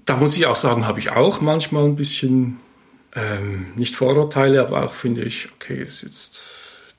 da 0.05 0.15
muss 0.15 0.37
ich 0.37 0.45
auch 0.45 0.55
sagen, 0.55 0.87
habe 0.87 0.99
ich 0.99 1.09
auch 1.11 1.41
manchmal 1.41 1.85
ein 1.85 1.95
bisschen 1.95 2.59
ähm, 3.13 3.73
nicht 3.75 3.95
Vorurteile, 3.95 4.61
aber 4.61 4.85
auch 4.85 4.93
finde 4.93 5.23
ich, 5.23 5.49
okay, 5.53 5.81
es 5.81 5.95
ist 5.95 6.03
jetzt 6.03 6.43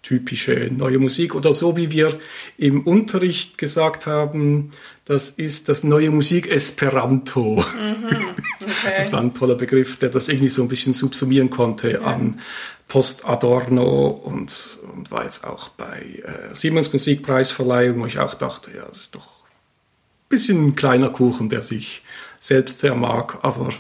typische 0.03 0.69
neue 0.71 0.99
Musik 0.99 1.35
oder 1.35 1.53
so 1.53 1.77
wie 1.77 1.93
wir 1.93 2.19
im 2.59 2.83
Unterricht 2.83 3.57
gesagt 3.57 4.07
haben, 4.07 4.73
das 5.05 5.31
ist 5.31 5.69
das 5.69 5.83
neue 5.83 6.11
Musik 6.11 6.49
Esperanto. 6.49 7.57
Mhm, 7.57 8.17
okay. 8.61 8.95
Das 8.99 9.13
war 9.13 9.21
ein 9.21 9.35
toller 9.35 9.57
Begriff, 9.57 9.97
der 9.99 10.11
das 10.11 10.29
irgendwie 10.29 10.49
so 10.49 10.63
ein 10.63 10.69
bisschen 10.69 10.93
subsumieren 10.93 11.51
konnte 11.51 11.93
ja. 11.93 12.01
an 12.03 12.41
Post 12.89 13.25
Adorno 13.25 14.09
und, 14.09 14.79
und 14.95 15.11
war 15.11 15.25
jetzt 15.25 15.45
auch 15.45 15.69
bei 15.71 16.23
äh, 16.25 16.55
Siemens 16.55 16.93
Musikpreisverleihung, 16.93 18.01
wo 18.01 18.07
ich 18.07 18.19
auch 18.19 18.35
dachte, 18.35 18.71
ja, 18.77 18.85
das 18.87 18.99
ist 18.99 19.15
doch 19.15 19.27
ein 19.27 20.29
bisschen 20.29 20.67
ein 20.67 20.77
kleiner 20.77 21.09
Kuchen, 21.09 21.49
der 21.49 21.63
sich 21.63 22.03
selbst 22.39 22.81
sehr 22.81 22.95
mag, 22.95 23.39
aber 23.43 23.71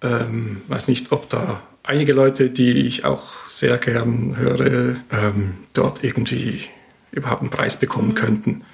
ähm, 0.00 0.62
weiß 0.68 0.88
nicht, 0.88 1.12
ob 1.12 1.28
da 1.28 1.60
einige 1.82 2.12
Leute, 2.12 2.50
die 2.50 2.86
ich 2.86 3.04
auch 3.04 3.34
sehr 3.46 3.78
gern 3.78 4.36
höre, 4.36 4.96
ähm, 5.10 5.54
dort 5.74 6.02
irgendwie 6.02 6.62
überhaupt 7.10 7.42
einen 7.42 7.50
Preis 7.50 7.78
bekommen 7.78 8.10
mhm. 8.10 8.14
könnten. 8.14 8.64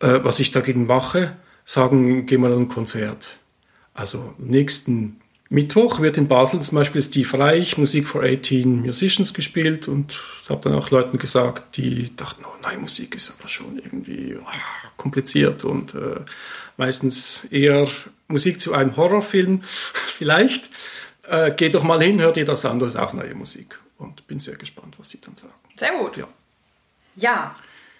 Äh, 0.00 0.20
was 0.22 0.40
ich 0.40 0.50
dagegen 0.50 0.86
mache, 0.86 1.36
sagen, 1.64 2.26
geh 2.26 2.36
mal 2.36 2.52
an 2.52 2.62
ein 2.62 2.68
Konzert. 2.68 3.38
Also 3.94 4.34
nächsten 4.38 5.20
Mittwoch 5.48 6.00
wird 6.00 6.16
in 6.16 6.28
Basel 6.28 6.60
zum 6.60 6.76
Beispiel 6.76 7.02
Steve 7.02 7.38
Reich 7.38 7.78
Musik 7.78 8.08
for 8.08 8.22
18 8.22 8.80
Musicians 8.80 9.32
gespielt 9.32 9.88
und 9.88 10.18
ich 10.42 10.50
habe 10.50 10.60
dann 10.60 10.74
auch 10.74 10.90
Leuten 10.90 11.18
gesagt, 11.18 11.76
die 11.76 12.14
dachten, 12.14 12.44
oh 12.44 12.56
nein, 12.62 12.80
Musik 12.80 13.14
ist 13.14 13.32
aber 13.38 13.48
schon 13.48 13.78
irgendwie 13.78 14.36
oh, 14.36 14.46
kompliziert 14.96 15.64
und 15.64 15.94
äh, 15.94 16.20
meistens 16.76 17.44
eher 17.50 17.86
Musik 18.28 18.60
zu 18.60 18.74
einem 18.74 18.96
Horrorfilm 18.96 19.62
vielleicht. 19.94 20.68
Äh, 21.22 21.52
geh 21.56 21.70
doch 21.70 21.84
mal 21.84 22.02
hin, 22.02 22.20
hör 22.20 22.32
dir 22.32 22.44
das 22.44 22.64
an, 22.64 22.78
das 22.78 22.90
ist 22.90 22.96
auch 22.96 23.12
neue 23.12 23.34
Musik. 23.34 23.78
Und 23.98 24.26
bin 24.26 24.40
sehr 24.40 24.56
gespannt, 24.56 24.96
was 24.98 25.08
die 25.08 25.20
dann 25.20 25.36
sagen. 25.36 25.54
Sehr 25.76 25.92
gut. 25.92 26.16
Ja. 26.18 26.28
Ja, 27.14 27.56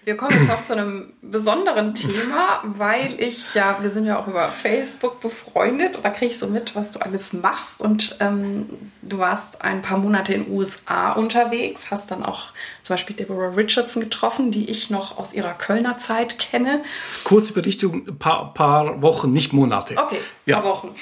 wir 0.07 0.17
kommen 0.17 0.39
jetzt 0.39 0.53
auch 0.53 0.63
zu 0.63 0.73
einem 0.73 1.13
besonderen 1.21 1.97
Thema, 1.97 2.63
weil 2.63 3.21
ich 3.21 3.55
ja, 3.55 3.79
wir 3.81 3.91
sind 3.91 4.07
ja 4.07 4.21
auch 4.21 4.29
über 4.29 4.53
Facebook 4.53 5.21
befreundet 5.21 5.97
und 5.97 6.05
da 6.05 6.11
kriege 6.11 6.27
ich 6.27 6.39
so 6.39 6.47
mit, 6.47 6.77
was 6.77 6.93
du 6.93 7.01
alles 7.01 7.33
machst. 7.33 7.81
Und 7.81 8.17
ähm, 8.21 8.67
du 9.03 9.19
warst 9.19 9.63
ein 9.63 9.83
paar 9.83 9.99
Monate 9.99 10.33
in 10.33 10.45
den 10.45 10.55
USA 10.55 11.11
unterwegs, 11.11 11.91
hast 11.91 12.13
dann 12.13 12.25
auch 12.25 12.53
zum 12.83 12.95
Beispiel 12.95 13.17
Deborah 13.17 13.49
Richardson 13.49 14.01
getroffen, 14.01 14.53
die 14.53 14.71
ich 14.71 14.91
noch 14.91 15.19
aus 15.19 15.33
ihrer 15.33 15.55
Kölner 15.55 15.99
Zeit 15.99 16.39
kenne. 16.39 16.85
Kurze 17.25 17.53
Berichtung, 17.53 18.07
ein 18.07 18.17
paar, 18.17 18.55
paar 18.55 19.03
Wochen, 19.03 19.33
nicht 19.33 19.53
Monate. 19.53 19.97
Okay, 19.97 20.21
ja. 20.45 20.61
paar 20.61 20.71
Wochen. 20.71 20.95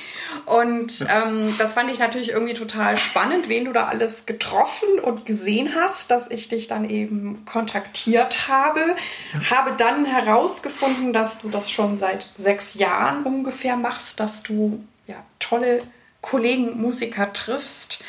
Und 0.46 1.00
ja. 1.00 1.26
ähm, 1.26 1.54
das 1.58 1.75
fand 1.75 1.90
ich 1.90 1.99
natürlich 1.99 2.30
irgendwie 2.30 2.54
total 2.54 2.96
spannend, 2.96 3.50
wen 3.50 3.66
du 3.66 3.73
da 3.75 3.84
alles 3.84 4.25
getroffen 4.25 4.99
und 4.99 5.26
gesehen 5.26 5.75
hast, 5.75 6.11
dass 6.11 6.30
ich 6.30 6.49
dich 6.49 6.68
dann 6.68 6.88
eben 6.88 7.44
kontaktiert 7.44 8.49
habe. 8.49 8.93
Ja. 9.32 9.50
Habe 9.56 9.74
dann 9.76 10.04
herausgefunden, 10.04 11.12
dass 11.12 11.38
du 11.38 11.48
das 11.48 11.70
schon 11.70 11.96
seit 11.96 12.30
sechs 12.36 12.74
Jahren 12.74 13.24
ungefähr 13.24 13.76
machst, 13.76 14.20
dass 14.20 14.42
du 14.42 14.84
ja 15.06 15.16
tolle 15.38 15.82
Kollegen, 16.20 16.80
Musiker 16.80 17.32
triffst. 17.32 18.04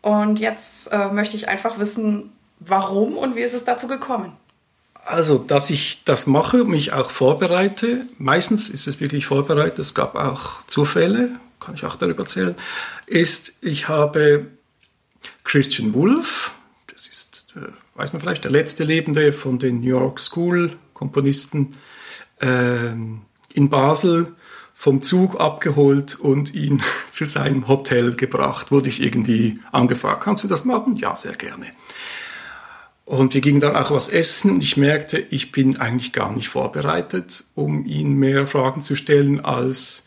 Und 0.00 0.38
jetzt 0.38 0.92
äh, 0.92 1.08
möchte 1.08 1.36
ich 1.36 1.48
einfach 1.48 1.78
wissen, 1.78 2.32
Warum 2.60 3.16
und 3.16 3.36
wie 3.36 3.42
ist 3.42 3.54
es 3.54 3.64
dazu 3.64 3.86
gekommen? 3.86 4.32
Also, 5.04 5.38
dass 5.38 5.70
ich 5.70 6.02
das 6.04 6.26
mache, 6.26 6.64
mich 6.64 6.92
auch 6.92 7.10
vorbereite. 7.10 8.04
Meistens 8.18 8.68
ist 8.68 8.86
es 8.86 9.00
wirklich 9.00 9.26
vorbereitet. 9.26 9.78
Es 9.78 9.94
gab 9.94 10.16
auch 10.16 10.64
Zufälle, 10.66 11.30
kann 11.60 11.74
ich 11.74 11.84
auch 11.84 11.94
darüber 11.94 12.24
erzählen. 12.24 12.54
Ist, 13.06 13.54
ich 13.62 13.88
habe 13.88 14.48
Christian 15.44 15.94
Wolff, 15.94 16.52
das 16.92 17.06
ist, 17.06 17.54
äh, 17.56 17.60
weiß 17.98 18.12
man 18.12 18.20
vielleicht, 18.20 18.44
der 18.44 18.52
letzte 18.52 18.84
Lebende 18.84 19.32
von 19.32 19.58
den 19.58 19.80
New 19.80 19.88
York 19.88 20.20
School 20.20 20.76
Komponisten, 20.94 21.76
äh, 22.40 22.90
in 23.52 23.68
Basel 23.70 24.34
vom 24.74 25.02
Zug 25.02 25.40
abgeholt 25.40 26.18
und 26.18 26.54
ihn 26.54 26.82
zu 27.10 27.26
seinem 27.26 27.66
Hotel 27.66 28.14
gebracht. 28.14 28.70
Wurde 28.70 28.88
ich 28.88 29.02
irgendwie 29.02 29.58
angefragt, 29.72 30.22
kannst 30.22 30.44
du 30.44 30.48
das 30.48 30.64
machen? 30.64 30.96
Ja, 30.96 31.16
sehr 31.16 31.34
gerne. 31.34 31.66
Und 33.04 33.34
wir 33.34 33.40
gingen 33.40 33.60
dann 33.60 33.74
auch 33.74 33.90
was 33.90 34.08
essen 34.08 34.52
und 34.52 34.62
ich 34.62 34.76
merkte, 34.76 35.18
ich 35.18 35.50
bin 35.50 35.78
eigentlich 35.78 36.12
gar 36.12 36.30
nicht 36.32 36.48
vorbereitet, 36.48 37.44
um 37.54 37.86
ihn 37.86 38.14
mehr 38.14 38.46
Fragen 38.46 38.80
zu 38.80 38.94
stellen 38.94 39.40
als, 39.44 40.06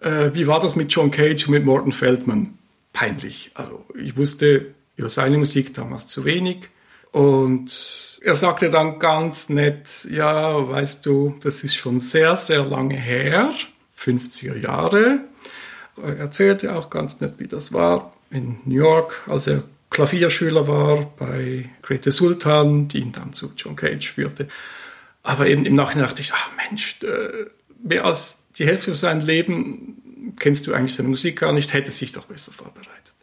äh, 0.00 0.30
wie 0.32 0.46
war 0.46 0.58
das 0.58 0.74
mit 0.74 0.90
John 0.90 1.10
Cage 1.10 1.46
und 1.46 1.52
mit 1.52 1.64
Morton 1.64 1.92
Feldman? 1.92 2.58
Peinlich. 2.92 3.52
Also 3.54 3.84
ich 4.02 4.16
wusste 4.16 4.74
über 4.96 5.08
seine 5.08 5.38
Musik 5.38 5.74
damals 5.74 6.06
zu 6.06 6.24
wenig. 6.24 6.70
Und 7.12 8.20
er 8.22 8.34
sagte 8.34 8.70
dann 8.70 8.98
ganz 8.98 9.48
nett, 9.48 10.06
ja, 10.10 10.68
weißt 10.68 11.06
du, 11.06 11.36
das 11.40 11.64
ist 11.64 11.74
schon 11.74 12.00
sehr, 12.00 12.36
sehr 12.36 12.64
lange 12.64 12.96
her, 12.96 13.50
50er 13.98 14.56
Jahre. 14.56 15.20
Er 15.96 16.16
erzählte 16.18 16.76
auch 16.76 16.90
ganz 16.90 17.20
nett, 17.20 17.34
wie 17.38 17.48
das 17.48 17.72
war 17.72 18.12
in 18.30 18.58
New 18.64 18.76
York, 18.76 19.22
als 19.26 19.46
er 19.46 19.64
Klavierschüler 19.90 20.68
war 20.68 21.10
bei 21.16 21.70
Grete 21.82 22.10
Sultan, 22.10 22.88
die 22.88 22.98
ihn 23.00 23.12
dann 23.12 23.32
zu 23.32 23.52
John 23.56 23.74
Cage 23.74 24.10
führte. 24.12 24.48
Aber 25.22 25.46
eben 25.46 25.64
im 25.64 25.74
Nachhinein 25.74 26.06
dachte 26.06 26.20
ich, 26.20 26.32
ach 26.34 26.50
Mensch, 26.68 27.02
äh, 27.02 27.46
mehr 27.82 28.04
als 28.04 28.44
die 28.58 28.66
Hälfte 28.66 28.94
seines 28.94 29.24
Lebens 29.24 29.78
kennst 30.38 30.66
du 30.66 30.74
eigentlich 30.74 30.94
seine 30.94 31.08
Musik 31.08 31.40
gar 31.40 31.52
nicht, 31.52 31.72
hätte 31.72 31.90
sich 31.90 32.12
doch 32.12 32.26
besser 32.26 32.52
vorbereitet. 32.52 33.14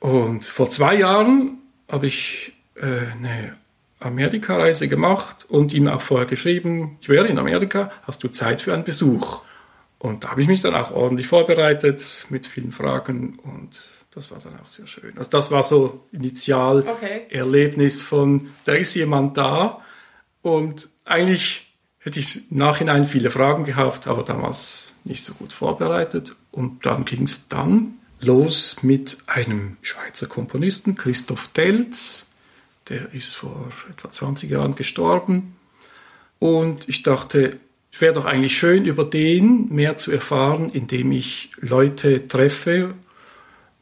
Und 0.00 0.44
vor 0.44 0.70
zwei 0.70 0.96
Jahren 0.96 1.61
habe 1.92 2.08
ich 2.08 2.54
äh, 2.74 3.12
eine 3.12 3.56
Amerikareise 4.00 4.88
gemacht 4.88 5.46
und 5.48 5.72
ihm 5.72 5.86
auch 5.86 6.00
vorher 6.00 6.26
geschrieben, 6.26 6.98
ich 7.00 7.08
wäre 7.08 7.28
in 7.28 7.38
Amerika, 7.38 7.92
hast 8.02 8.24
du 8.24 8.28
Zeit 8.28 8.60
für 8.60 8.74
einen 8.74 8.84
Besuch? 8.84 9.42
Und 9.98 10.24
da 10.24 10.32
habe 10.32 10.40
ich 10.40 10.48
mich 10.48 10.62
dann 10.62 10.74
auch 10.74 10.90
ordentlich 10.90 11.28
vorbereitet 11.28 12.26
mit 12.30 12.46
vielen 12.46 12.72
Fragen 12.72 13.38
und 13.38 13.80
das 14.12 14.30
war 14.30 14.38
dann 14.42 14.58
auch 14.58 14.66
sehr 14.66 14.86
schön. 14.88 15.16
Also 15.16 15.30
das 15.30 15.52
war 15.52 15.62
so 15.62 16.06
initial 16.10 16.86
okay. 16.88 17.26
Erlebnis 17.30 18.00
von, 18.00 18.50
da 18.64 18.72
ist 18.72 18.94
jemand 18.94 19.36
da 19.36 19.80
und 20.42 20.88
eigentlich 21.04 21.72
hätte 21.98 22.18
ich 22.18 22.50
im 22.50 22.58
Nachhinein 22.58 23.04
viele 23.04 23.30
Fragen 23.30 23.64
gehabt, 23.64 24.08
aber 24.08 24.24
damals 24.24 24.96
nicht 25.04 25.22
so 25.22 25.34
gut 25.34 25.52
vorbereitet. 25.52 26.34
Und 26.50 26.84
dann 26.84 27.04
ging 27.04 27.22
es 27.22 27.48
dann 27.48 27.94
los 28.22 28.82
mit 28.82 29.18
einem 29.26 29.76
Schweizer 29.82 30.26
Komponisten, 30.26 30.96
Christoph 30.96 31.48
Delz. 31.48 32.28
Der 32.88 33.12
ist 33.12 33.34
vor 33.34 33.70
etwa 33.90 34.10
20 34.10 34.50
Jahren 34.50 34.74
gestorben. 34.74 35.56
Und 36.38 36.88
ich 36.88 37.02
dachte, 37.02 37.58
es 37.92 38.00
wäre 38.00 38.14
doch 38.14 38.24
eigentlich 38.24 38.56
schön, 38.56 38.84
über 38.84 39.04
den 39.04 39.68
mehr 39.68 39.96
zu 39.96 40.10
erfahren, 40.10 40.70
indem 40.72 41.12
ich 41.12 41.50
Leute 41.60 42.26
treffe 42.26 42.94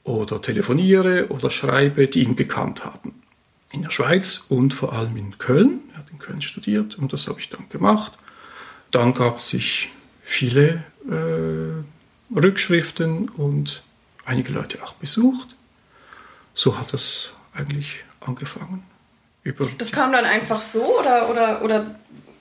oder 0.05 0.43
telefoniere 0.43 1.29
oder 1.29 1.51
schreibe, 1.51 2.09
die 2.09 2.25
ihn 2.25 2.37
gekannt 2.37 2.85
haben. 2.85 3.15
In 3.73 3.83
der 3.83 3.91
Schweiz 3.91 4.45
und 4.49 4.75
vor 4.75 4.93
allem 4.93 5.17
in 5.17 5.39
Köln. 5.39 5.81
Er 5.93 5.99
hat 5.99 6.11
in 6.11 6.19
Köln 6.19 6.43
studiert 6.43 6.99
und 6.99 7.13
das 7.13 7.29
habe 7.29 7.39
ich 7.39 7.49
dann 7.51 7.69
gemacht. 7.69 8.13
Dann 8.91 9.15
gab 9.15 9.39
es 9.39 9.51
sich 9.51 9.91
viele 10.23 10.85
äh, 11.09 12.35
Rückschriften 12.37 13.29
und 13.29 13.85
einige 14.25 14.53
Leute 14.53 14.83
auch 14.83 14.95
besucht. 14.95 15.49
So 16.55 16.79
hat 16.79 16.93
es 16.95 17.33
eigentlich 17.55 18.05
angefangen. 18.21 18.83
Über 19.43 19.69
das 19.79 19.93
kam 19.93 20.13
dann 20.13 20.25
einfach 20.25 20.61
so 20.61 20.99
oder, 20.99 21.31
oder, 21.31 21.63
oder 21.63 21.95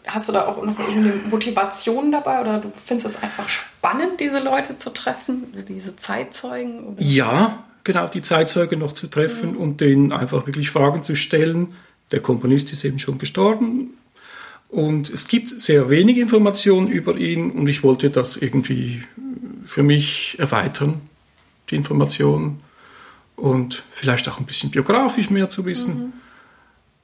hast 0.05 0.27
du 0.27 0.33
da 0.33 0.48
auch 0.48 0.63
noch 0.63 0.79
eine 0.79 1.13
Motivation 1.29 2.12
dabei 2.12 2.41
oder 2.41 2.59
du 2.59 2.71
findest 2.83 3.07
es 3.07 3.24
einfach 3.24 3.48
spannend, 3.48 4.19
diese 4.19 4.39
Leute 4.39 4.77
zu 4.77 4.89
treffen, 4.89 5.53
diese 5.67 5.95
Zeitzeugen? 5.95 6.83
Oder? 6.83 7.01
Ja, 7.01 7.63
genau, 7.83 8.07
die 8.07 8.21
Zeitzeugen 8.21 8.79
noch 8.79 8.93
zu 8.93 9.07
treffen 9.07 9.51
mhm. 9.51 9.57
und 9.57 9.81
denen 9.81 10.12
einfach 10.12 10.45
wirklich 10.45 10.71
Fragen 10.71 11.03
zu 11.03 11.15
stellen. 11.15 11.75
Der 12.12 12.19
Komponist 12.19 12.74
ist 12.74 12.83
eben 12.83 13.00
schon 13.00 13.17
gestorben 13.17 13.91
und 14.67 15.09
es 15.09 15.27
gibt 15.27 15.62
sehr 15.62 15.89
wenig 15.89 16.17
Informationen 16.17 16.88
über 16.88 17.15
ihn 17.15 17.51
und 17.51 17.67
ich 17.67 17.83
wollte 17.83 18.09
das 18.09 18.36
irgendwie 18.36 19.03
für 19.65 19.83
mich 19.83 20.36
erweitern 20.39 21.01
die 21.71 21.75
Informationen 21.75 22.61
und 23.35 23.83
vielleicht 23.91 24.27
auch 24.29 24.39
ein 24.39 24.45
bisschen 24.45 24.71
biografisch 24.71 25.29
mehr 25.29 25.49
zu 25.49 25.65
wissen. 25.65 25.97
Mhm. 25.97 26.13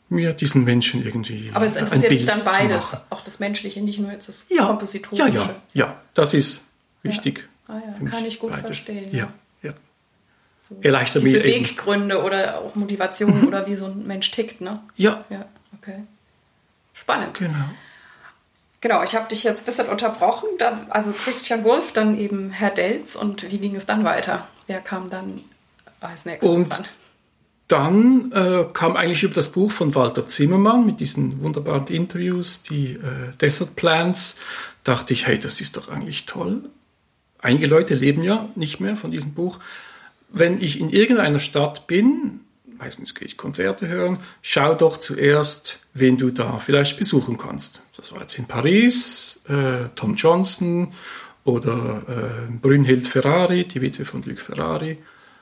Mir 0.08 0.34
diesen 0.34 0.64
Menschen 0.64 1.04
irgendwie. 1.04 1.50
Aber 1.54 1.66
es 1.66 1.76
interessiert 1.76 2.12
dich 2.12 2.26
dann 2.28 2.44
beides, 2.44 2.96
auch 3.10 3.22
das 3.22 3.40
Menschliche, 3.40 3.82
nicht 3.82 3.98
nur 3.98 4.12
jetzt 4.12 4.30
das 4.30 4.46
ja, 4.50 4.66
Kompositorische. 4.66 5.30
Ja, 5.30 5.44
ja, 5.44 5.56
ja, 5.74 6.02
das 6.14 6.36
ist 6.36 6.62
wichtig. 7.02 7.48
Ja. 7.68 7.76
Ah, 7.76 7.82
ja. 8.04 8.10
Kann 8.10 8.24
ich 8.26 8.40
gut 8.40 8.52
beides. 8.52 8.66
verstehen. 8.66 9.16
Ja, 9.16 9.34
ja. 9.64 9.74
So 10.62 10.78
Erleichtert 10.82 11.24
die 11.24 11.30
mir 11.30 11.40
Beweggründe 11.40 12.16
eben. 12.16 12.24
oder 12.24 12.60
auch 12.60 12.76
Motivationen 12.76 13.42
mhm. 13.42 13.48
oder 13.48 13.66
wie 13.66 13.76
so 13.76 13.86
ein 13.86 14.06
Mensch 14.06 14.30
tickt, 14.30 14.62
ne? 14.62 14.80
Ja. 14.96 15.26
Ja, 15.32 15.48
okay. 15.76 16.04
Spannend. 16.94 17.34
Genau. 17.40 17.66
Genau, 18.82 19.02
ich 19.02 19.16
habe 19.16 19.28
dich 19.28 19.44
jetzt 19.44 19.64
ein 19.64 19.66
bisschen 19.66 19.88
unterbrochen. 19.88 20.48
Dann, 20.60 20.92
also 20.92 21.12
Christian 21.12 21.64
Wolf, 21.64 21.92
dann 21.92 22.20
eben 22.20 22.52
Herr 22.52 22.70
Delz. 22.70 23.16
Und 23.16 23.52
wie 23.52 23.58
ging 23.58 23.76
es 23.76 23.88
dann 23.88 24.04
weiter? 24.04 24.48
Wer 24.68 24.82
kam 24.82 25.10
dann 25.10 25.42
als 26.00 26.26
nächstes 26.26 26.50
und 26.50 26.70
dran? 26.70 26.86
Dann 27.68 28.32
äh, 28.32 28.66
kam 28.74 28.96
eigentlich 28.96 29.24
über 29.24 29.34
das 29.34 29.52
Buch 29.52 29.72
von 29.72 29.96
Walter 29.96 30.28
Zimmermann 30.28 30.86
mit 30.86 31.00
diesen 31.00 31.42
wunderbaren 31.42 31.88
Interviews, 31.88 32.62
die 32.62 32.94
äh, 32.94 33.36
Desert 33.42 33.76
Plans, 33.76 34.38
dachte 34.84 35.14
ich, 35.14 35.26
hey, 35.26 35.40
das 35.40 35.62
ist 35.62 35.76
doch 35.76 35.90
eigentlich 35.90 36.26
toll. 36.26 36.70
Einige 37.40 37.66
Leute 37.66 37.96
leben 37.96 38.24
ja 38.24 38.50
nicht 38.56 38.80
mehr 38.80 38.96
von 38.96 39.10
diesem 39.10 39.34
Buch. 39.34 39.60
Wenn 40.30 40.62
ich 40.62 40.80
in 40.80 40.90
irgendeiner 40.90 41.40
Stadt 41.40 41.88
bin, 41.88 42.42
meistens 42.78 43.16
gehe 43.16 43.28
ich 43.28 43.38
Konzerte 43.38 43.88
hören, 43.88 44.20
schau 44.44 44.76
doch 44.76 45.00
zuerst, 45.00 45.80
wen 45.94 46.18
du 46.18 46.30
da 46.30 46.60
vielleicht 46.60 47.00
besuchen 47.00 47.38
kannst. 47.38 47.82
Das 47.98 48.12
war 48.12 48.22
jetzt 48.22 48.38
in 48.38 48.46
Paris, 48.46 49.42
äh, 49.48 49.90
Tom 49.96 50.16
Johnson 50.16 50.94
oder 51.46 52.02
äh, 52.08 52.52
Brünnhild 52.62 53.08
Ferrari, 53.08 53.64
die 53.64 53.82
Witwe 53.82 54.04
von 54.04 54.24
Luc 54.24 54.40
Ferrari. 54.40 54.98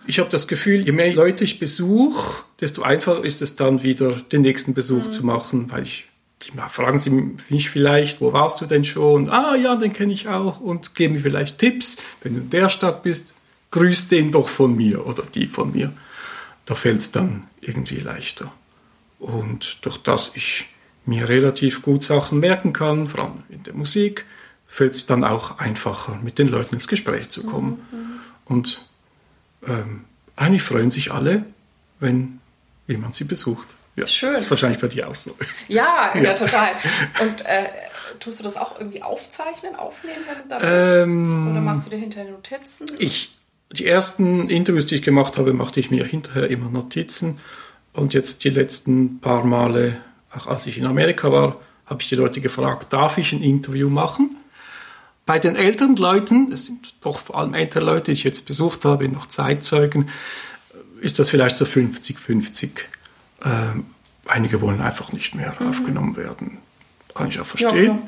Ich 0.05 0.19
habe 0.19 0.29
das 0.29 0.47
Gefühl, 0.47 0.81
je 0.81 0.91
mehr 0.91 1.13
Leute 1.13 1.45
ich 1.45 1.59
besuche, 1.59 2.43
desto 2.59 2.83
einfacher 2.83 3.23
ist 3.23 3.41
es 3.41 3.55
dann 3.55 3.81
wieder, 3.81 4.11
den 4.11 4.41
nächsten 4.41 4.73
Besuch 4.73 5.05
mhm. 5.05 5.11
zu 5.11 5.25
machen, 5.25 5.71
weil 5.71 5.83
ich 5.83 6.07
die 6.43 6.51
fragen 6.69 6.99
sie 6.99 7.09
mich 7.09 7.69
vielleicht, 7.69 8.19
wo 8.19 8.33
warst 8.33 8.59
du 8.59 8.65
denn 8.65 8.83
schon? 8.83 9.29
Ah 9.29 9.55
ja, 9.55 9.77
den 9.77 9.93
kenne 9.93 10.11
ich 10.11 10.27
auch 10.27 10.59
und 10.59 10.93
geben 10.93 11.13
mir 11.13 11.21
vielleicht 11.21 11.57
Tipps. 11.57 11.97
Wenn 12.21 12.33
du 12.33 12.41
in 12.41 12.49
der 12.49 12.67
Stadt 12.67 13.03
bist, 13.03 13.33
grüß 13.71 14.09
den 14.09 14.31
doch 14.31 14.49
von 14.49 14.75
mir 14.75 15.05
oder 15.07 15.23
die 15.23 15.47
von 15.47 15.71
mir. 15.71 15.93
Da 16.65 16.75
fällt 16.75 16.99
es 16.99 17.11
dann 17.11 17.47
irgendwie 17.61 17.99
leichter. 17.99 18.51
Und 19.19 19.77
durch 19.85 19.97
das 19.97 20.31
ich 20.35 20.65
mir 21.05 21.29
relativ 21.29 21.81
gut 21.81 22.03
Sachen 22.03 22.39
merken 22.39 22.73
kann, 22.73 23.07
vor 23.07 23.23
allem 23.23 23.43
in 23.49 23.63
der 23.63 23.73
Musik, 23.73 24.25
fällt 24.67 24.95
es 24.95 25.05
dann 25.05 25.23
auch 25.23 25.59
einfacher, 25.59 26.19
mit 26.23 26.39
den 26.39 26.47
Leuten 26.47 26.75
ins 26.75 26.87
Gespräch 26.87 27.29
zu 27.29 27.43
kommen. 27.43 27.85
Mhm. 27.91 28.19
Und 28.45 28.85
ähm, 29.67 30.05
eigentlich 30.35 30.63
freuen 30.63 30.91
sich 30.91 31.11
alle, 31.11 31.45
wenn 31.99 32.39
jemand 32.87 33.15
sie 33.15 33.23
besucht. 33.23 33.67
Ja, 33.95 34.07
Schön. 34.07 34.33
Das 34.33 34.45
ist 34.45 34.49
wahrscheinlich 34.49 34.81
bei 34.81 34.87
dir 34.87 35.07
auch 35.07 35.15
so. 35.15 35.35
Ja, 35.67 36.11
ja, 36.15 36.21
ja 36.21 36.33
total. 36.33 36.71
Und 37.21 37.45
äh, 37.45 37.65
tust 38.19 38.39
du 38.39 38.43
das 38.43 38.57
auch 38.57 38.79
irgendwie 38.79 39.03
aufzeichnen, 39.03 39.75
aufnehmen, 39.75 40.23
wenn 40.27 40.43
du 40.43 40.49
da 40.49 40.57
bist? 40.57 41.07
Ähm, 41.07 41.51
Oder 41.51 41.61
machst 41.61 41.85
du 41.85 41.89
dir 41.91 41.97
hinterher 41.97 42.31
Notizen? 42.31 42.87
Ich, 42.97 43.37
die 43.71 43.85
ersten 43.85 44.49
Interviews, 44.49 44.87
die 44.87 44.95
ich 44.95 45.01
gemacht 45.03 45.37
habe, 45.37 45.53
machte 45.53 45.79
ich 45.79 45.91
mir 45.91 46.05
hinterher 46.05 46.49
immer 46.49 46.69
Notizen. 46.69 47.39
Und 47.93 48.15
jetzt 48.15 48.43
die 48.43 48.49
letzten 48.49 49.19
paar 49.19 49.45
Male, 49.45 49.97
auch 50.35 50.47
als 50.47 50.65
ich 50.65 50.79
in 50.79 50.85
Amerika 50.87 51.31
war, 51.31 51.61
habe 51.85 52.01
ich 52.01 52.09
die 52.09 52.15
Leute 52.15 52.41
gefragt, 52.41 52.91
darf 52.91 53.19
ich 53.19 53.33
ein 53.33 53.43
Interview 53.43 53.89
machen? 53.89 54.37
Bei 55.25 55.39
den 55.39 55.55
älteren 55.55 55.95
Leuten, 55.95 56.51
es 56.51 56.65
sind 56.65 56.95
doch 57.01 57.19
vor 57.19 57.37
allem 57.37 57.53
ältere 57.53 57.83
Leute, 57.83 58.05
die 58.05 58.11
ich 58.11 58.23
jetzt 58.23 58.45
besucht 58.45 58.83
habe, 58.83 59.07
noch 59.07 59.27
Zeitzeugen, 59.27 60.09
ist 60.99 61.19
das 61.19 61.29
vielleicht 61.29 61.57
so 61.57 61.65
50-50. 61.65 62.71
Ähm, 63.45 63.85
einige 64.25 64.61
wollen 64.61 64.81
einfach 64.81 65.13
nicht 65.13 65.35
mehr 65.35 65.55
mhm. 65.59 65.69
aufgenommen 65.69 66.15
werden. 66.17 66.57
Kann 67.13 67.29
ich 67.29 67.39
auch 67.39 67.45
verstehen. 67.45 67.99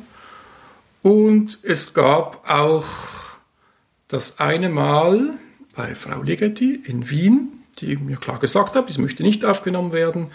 Ja, 1.04 1.10
Und 1.10 1.60
es 1.63 1.93
gab 1.93 2.49
auch 2.49 2.86
das 4.08 4.39
eine 4.39 4.69
Mal 4.69 5.34
bei 5.75 5.95
Frau 5.95 6.21
Ligeti 6.21 6.75
in 6.75 7.10
Wien, 7.10 7.63
die 7.80 7.97
mir 7.97 8.17
klar 8.17 8.39
gesagt 8.39 8.75
hat, 8.75 8.89
es 8.89 8.97
möchte 8.97 9.23
nicht 9.23 9.43
aufgenommen 9.45 9.91
werden, 9.91 10.32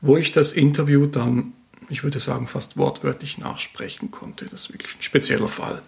wo 0.00 0.16
ich 0.16 0.32
das 0.32 0.52
Interview 0.52 1.06
dann, 1.06 1.52
ich 1.88 2.04
würde 2.04 2.20
sagen, 2.20 2.46
fast 2.46 2.76
wortwörtlich 2.76 3.38
nachsprechen 3.38 4.10
konnte. 4.10 4.46
Das 4.46 4.62
ist 4.62 4.72
wirklich 4.72 4.96
ein 4.96 5.02
spezieller 5.02 5.48
Fall. 5.48 5.82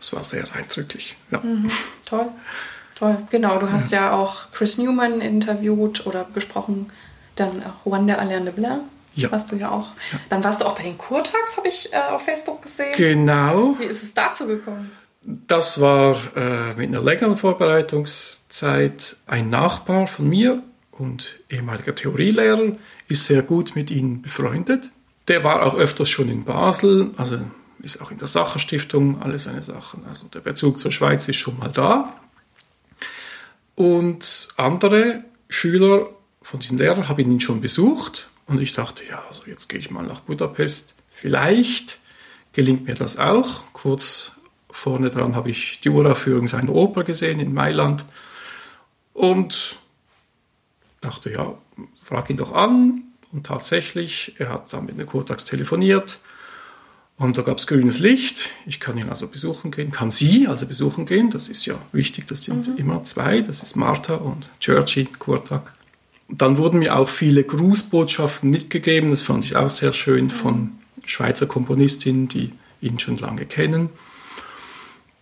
Das 0.00 0.12
war 0.12 0.24
sehr 0.24 0.44
eindrücklich. 0.54 1.16
Ja. 1.30 1.38
Mhm, 1.40 1.70
toll, 2.06 2.26
toll. 2.94 3.18
Genau, 3.30 3.58
du 3.58 3.70
hast 3.70 3.92
ja. 3.92 4.06
ja. 4.06 4.12
auch 4.12 4.50
Chris 4.52 4.78
Newman 4.78 5.20
interviewt 5.20 6.06
oder 6.06 6.26
gesprochen, 6.34 6.90
dann 7.36 7.62
Juan 7.84 8.06
de 8.06 8.16
Alain 8.16 8.44
de 8.44 8.52
Blanc. 8.52 8.82
Ja. 9.14 9.30
Warst 9.30 9.52
du 9.52 9.56
ja 9.56 9.70
auch. 9.70 9.88
Ja. 10.12 10.20
Dann 10.30 10.42
warst 10.44 10.60
du 10.60 10.66
auch 10.66 10.76
bei 10.76 10.84
den 10.84 10.96
Kurtags, 10.96 11.56
habe 11.56 11.68
ich 11.68 11.92
äh, 11.92 11.96
auf 11.96 12.24
Facebook 12.24 12.62
gesehen. 12.62 12.94
Genau. 12.96 13.74
Wie 13.78 13.84
ist 13.84 14.02
es 14.02 14.14
dazu 14.14 14.46
gekommen? 14.46 14.92
Das 15.22 15.80
war 15.80 16.16
äh, 16.36 16.74
mit 16.76 16.88
einer 16.88 17.02
längeren 17.02 17.36
Vorbereitungszeit 17.36 19.16
ein 19.26 19.50
Nachbar 19.50 20.06
von 20.06 20.28
mir 20.28 20.62
und 20.92 21.40
ehemaliger 21.50 21.94
Theorielehrer, 21.94 22.76
ist 23.08 23.26
sehr 23.26 23.42
gut 23.42 23.74
mit 23.74 23.90
ihm 23.90 24.22
befreundet. 24.22 24.90
Der 25.28 25.44
war 25.44 25.66
auch 25.66 25.74
öfters 25.74 26.08
schon 26.08 26.28
in 26.28 26.44
Basel, 26.44 27.10
also 27.16 27.40
ist 27.82 28.00
auch 28.00 28.10
in 28.10 28.18
der 28.18 28.28
Sacherstiftung, 28.28 29.22
alle 29.22 29.38
seine 29.38 29.62
Sachen. 29.62 30.04
Also 30.06 30.26
der 30.28 30.40
Bezug 30.40 30.78
zur 30.78 30.92
Schweiz 30.92 31.28
ist 31.28 31.36
schon 31.36 31.58
mal 31.58 31.68
da. 31.68 32.14
Und 33.74 34.48
andere 34.56 35.24
Schüler 35.48 36.10
von 36.42 36.60
diesen 36.60 36.78
Lehrern 36.78 37.08
haben 37.08 37.18
ihn 37.20 37.40
schon 37.40 37.60
besucht 37.60 38.28
und 38.46 38.60
ich 38.60 38.72
dachte, 38.72 39.04
ja, 39.04 39.22
also 39.28 39.44
jetzt 39.46 39.68
gehe 39.68 39.78
ich 39.78 39.90
mal 39.90 40.04
nach 40.04 40.20
Budapest. 40.20 40.94
Vielleicht 41.10 41.98
gelingt 42.52 42.86
mir 42.86 42.94
das 42.94 43.16
auch. 43.16 43.64
Kurz 43.72 44.32
vorne 44.70 45.10
dran 45.10 45.34
habe 45.34 45.50
ich 45.50 45.80
die 45.80 45.90
Uraufführung 45.90 46.48
seiner 46.48 46.72
Oper 46.72 47.04
gesehen 47.04 47.40
in 47.40 47.54
Mailand 47.54 48.04
und 49.12 49.76
dachte, 51.00 51.30
ja, 51.30 51.54
frag 52.02 52.30
ihn 52.30 52.36
doch 52.36 52.52
an. 52.52 53.04
Und 53.32 53.46
tatsächlich, 53.46 54.34
er 54.38 54.48
hat 54.48 54.72
dann 54.72 54.86
mit 54.86 55.06
Kurtax 55.06 55.44
telefoniert 55.44 56.18
und 57.20 57.36
da 57.36 57.42
gab 57.42 57.58
es 57.58 57.66
grünes 57.66 57.98
Licht. 57.98 58.48
Ich 58.64 58.80
kann 58.80 58.96
ihn 58.96 59.10
also 59.10 59.28
besuchen 59.28 59.70
gehen, 59.70 59.90
kann 59.90 60.10
sie 60.10 60.48
also 60.48 60.64
besuchen 60.66 61.04
gehen. 61.04 61.28
Das 61.28 61.48
ist 61.48 61.66
ja 61.66 61.74
wichtig, 61.92 62.26
das 62.26 62.44
sind 62.44 62.66
mhm. 62.66 62.76
immer 62.78 63.04
zwei. 63.04 63.42
Das 63.42 63.62
ist 63.62 63.76
Martha 63.76 64.14
und 64.14 64.48
Churchy 64.58 65.04
Kurtak. 65.04 65.74
Dann 66.30 66.56
wurden 66.56 66.78
mir 66.78 66.96
auch 66.96 67.10
viele 67.10 67.44
Grußbotschaften 67.44 68.48
mitgegeben. 68.48 69.10
Das 69.10 69.20
fand 69.20 69.44
ich 69.44 69.54
auch 69.54 69.68
sehr 69.68 69.92
schön 69.92 70.24
mhm. 70.24 70.30
von 70.30 70.72
Schweizer 71.04 71.44
Komponistinnen, 71.44 72.26
die 72.26 72.52
ihn 72.80 72.98
schon 72.98 73.18
lange 73.18 73.44
kennen. 73.44 73.90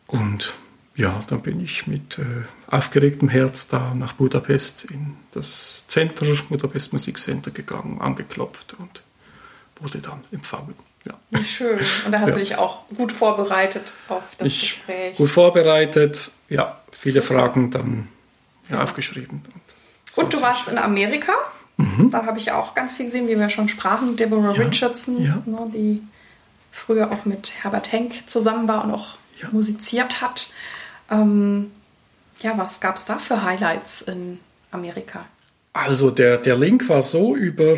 Und 0.06 0.54
ja, 0.94 1.24
dann 1.26 1.42
bin 1.42 1.60
ich 1.60 1.88
mit 1.88 2.20
äh, 2.20 2.44
aufgeregtem 2.68 3.28
Herz 3.28 3.66
da 3.66 3.92
nach 3.94 4.12
Budapest 4.12 4.84
in 4.84 5.16
das 5.32 5.84
Center, 5.88 6.26
Budapest 6.48 6.92
Musikcenter 6.92 7.50
gegangen, 7.50 8.00
angeklopft 8.00 8.76
und 8.78 9.02
wurde 9.80 9.98
dann 9.98 10.20
empfangen. 10.30 10.76
Ja. 11.04 11.42
Schön. 11.42 11.78
Und 12.04 12.12
da 12.12 12.20
hast 12.20 12.28
ja. 12.28 12.34
du 12.34 12.40
dich 12.40 12.56
auch 12.56 12.88
gut 12.96 13.12
vorbereitet 13.12 13.94
auf 14.08 14.22
das 14.38 14.48
ich 14.48 14.60
Gespräch. 14.60 15.16
Gut 15.16 15.30
vorbereitet, 15.30 16.30
ja, 16.48 16.80
viele 16.92 17.22
Super. 17.22 17.34
Fragen 17.34 17.70
dann 17.70 18.08
ja, 18.68 18.82
aufgeschrieben. 18.82 19.42
Und, 20.16 20.24
und 20.24 20.34
du 20.34 20.42
warst 20.42 20.64
schön. 20.64 20.74
in 20.74 20.78
Amerika. 20.78 21.32
Mhm. 21.76 22.10
Da 22.10 22.26
habe 22.26 22.38
ich 22.38 22.50
auch 22.50 22.74
ganz 22.74 22.94
viel 22.94 23.06
gesehen, 23.06 23.28
wie 23.28 23.38
wir 23.38 23.50
schon 23.50 23.68
sprachen. 23.68 24.16
Deborah 24.16 24.54
ja. 24.54 24.62
Richardson, 24.64 25.22
ne, 25.22 25.70
die 25.72 26.02
früher 26.72 27.10
auch 27.12 27.24
mit 27.24 27.54
Herbert 27.62 27.92
Henk 27.92 28.28
zusammen 28.28 28.68
war 28.68 28.84
und 28.84 28.92
auch 28.92 29.14
musiziert 29.52 30.20
hat. 30.20 30.50
Ähm, 31.10 31.70
ja, 32.40 32.56
was 32.56 32.80
gab 32.80 32.96
es 32.96 33.04
da 33.04 33.18
für 33.18 33.42
Highlights 33.42 34.02
in 34.02 34.40
Amerika? 34.70 35.24
Also 35.72 36.10
der, 36.10 36.38
der 36.38 36.56
Link 36.56 36.88
war 36.88 37.02
so 37.02 37.36
über 37.36 37.76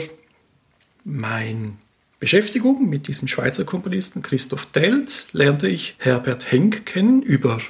mein 1.04 1.78
Beschäftigung 2.20 2.88
mit 2.88 3.09
diesem 3.09 3.28
Schweizer 3.28 3.64
Komponisten 3.64 4.20
Christoph 4.20 4.66
Delz 4.66 5.33
lernte 5.33 5.68
ich 5.68 5.96
Herbert 5.98 6.52
Henk 6.52 6.85
kennen 6.85 7.22
über 7.22 7.61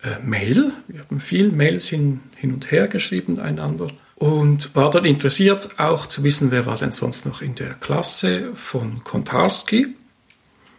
äh, 0.00 0.24
Mail. 0.24 0.72
Wir 0.86 1.00
haben 1.00 1.18
viel 1.18 1.50
Mails 1.50 1.88
hin, 1.88 2.20
hin 2.36 2.54
und 2.54 2.70
her 2.70 2.86
geschrieben 2.86 3.40
einander 3.40 3.90
und 4.14 4.76
war 4.76 4.92
dann 4.92 5.04
interessiert 5.04 5.80
auch 5.80 6.06
zu 6.06 6.22
wissen, 6.22 6.52
wer 6.52 6.66
war 6.66 6.76
denn 6.76 6.92
sonst 6.92 7.26
noch 7.26 7.42
in 7.42 7.56
der 7.56 7.74
Klasse 7.74 8.52
von 8.54 9.02
Kontarski. 9.02 9.88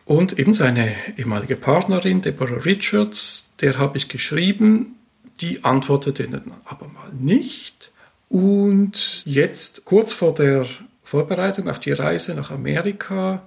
Und 0.05 0.39
eben 0.39 0.53
seine 0.53 0.95
ehemalige 1.17 1.57
Partnerin, 1.57 2.21
Deborah 2.21 2.61
Richards, 2.61 3.53
der 3.59 3.77
habe 3.77 3.97
ich 3.97 4.07
geschrieben, 4.07 4.95
die 5.41 5.65
antwortete 5.65 6.27
dann 6.27 6.53
aber 6.63 6.87
mal 6.87 7.11
nicht. 7.13 7.91
Und 8.29 9.21
jetzt, 9.25 9.83
kurz 9.83 10.13
vor 10.13 10.33
der 10.33 10.65
Vorbereitung 11.09 11.67
auf 11.67 11.79
die 11.79 11.91
Reise 11.91 12.35
nach 12.35 12.51
Amerika 12.51 13.41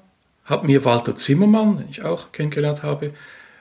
hat 0.44 0.64
mir 0.64 0.84
Walter 0.84 1.14
Zimmermann, 1.14 1.78
den 1.78 1.90
ich 1.90 2.02
auch 2.02 2.32
kennengelernt 2.32 2.82
habe, 2.82 3.14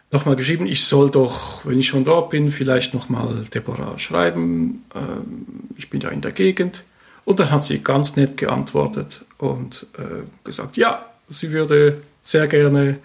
nochmal 0.10 0.36
geschrieben, 0.36 0.66
ich 0.66 0.86
soll 0.86 1.12
doch, 1.12 1.64
wenn 1.68 1.80
ich 1.80 1.90
schon 1.90 2.04
dort 2.04 2.32
bin, 2.32 2.50
vielleicht 2.50 2.96
nochmal 2.96 3.46
Deborah 3.54 4.00
schreiben. 4.00 4.86
Ähm, 4.96 5.46
ich 5.78 5.92
bin 5.92 6.02
ja 6.02 6.10
in 6.10 6.22
der 6.22 6.32
Gegend. 6.32 6.84
Und 7.26 7.40
dann 7.40 7.52
hat 7.52 7.64
sie 7.64 7.84
ganz 7.84 8.16
nett 8.16 8.38
geantwortet 8.38 9.24
und 9.38 9.86
äh, 10.00 10.24
gesagt, 10.44 10.78
ja, 10.78 11.06
sie 11.30 11.52
würde 11.52 12.02
sehr 12.24 12.48
gerne 12.48 12.98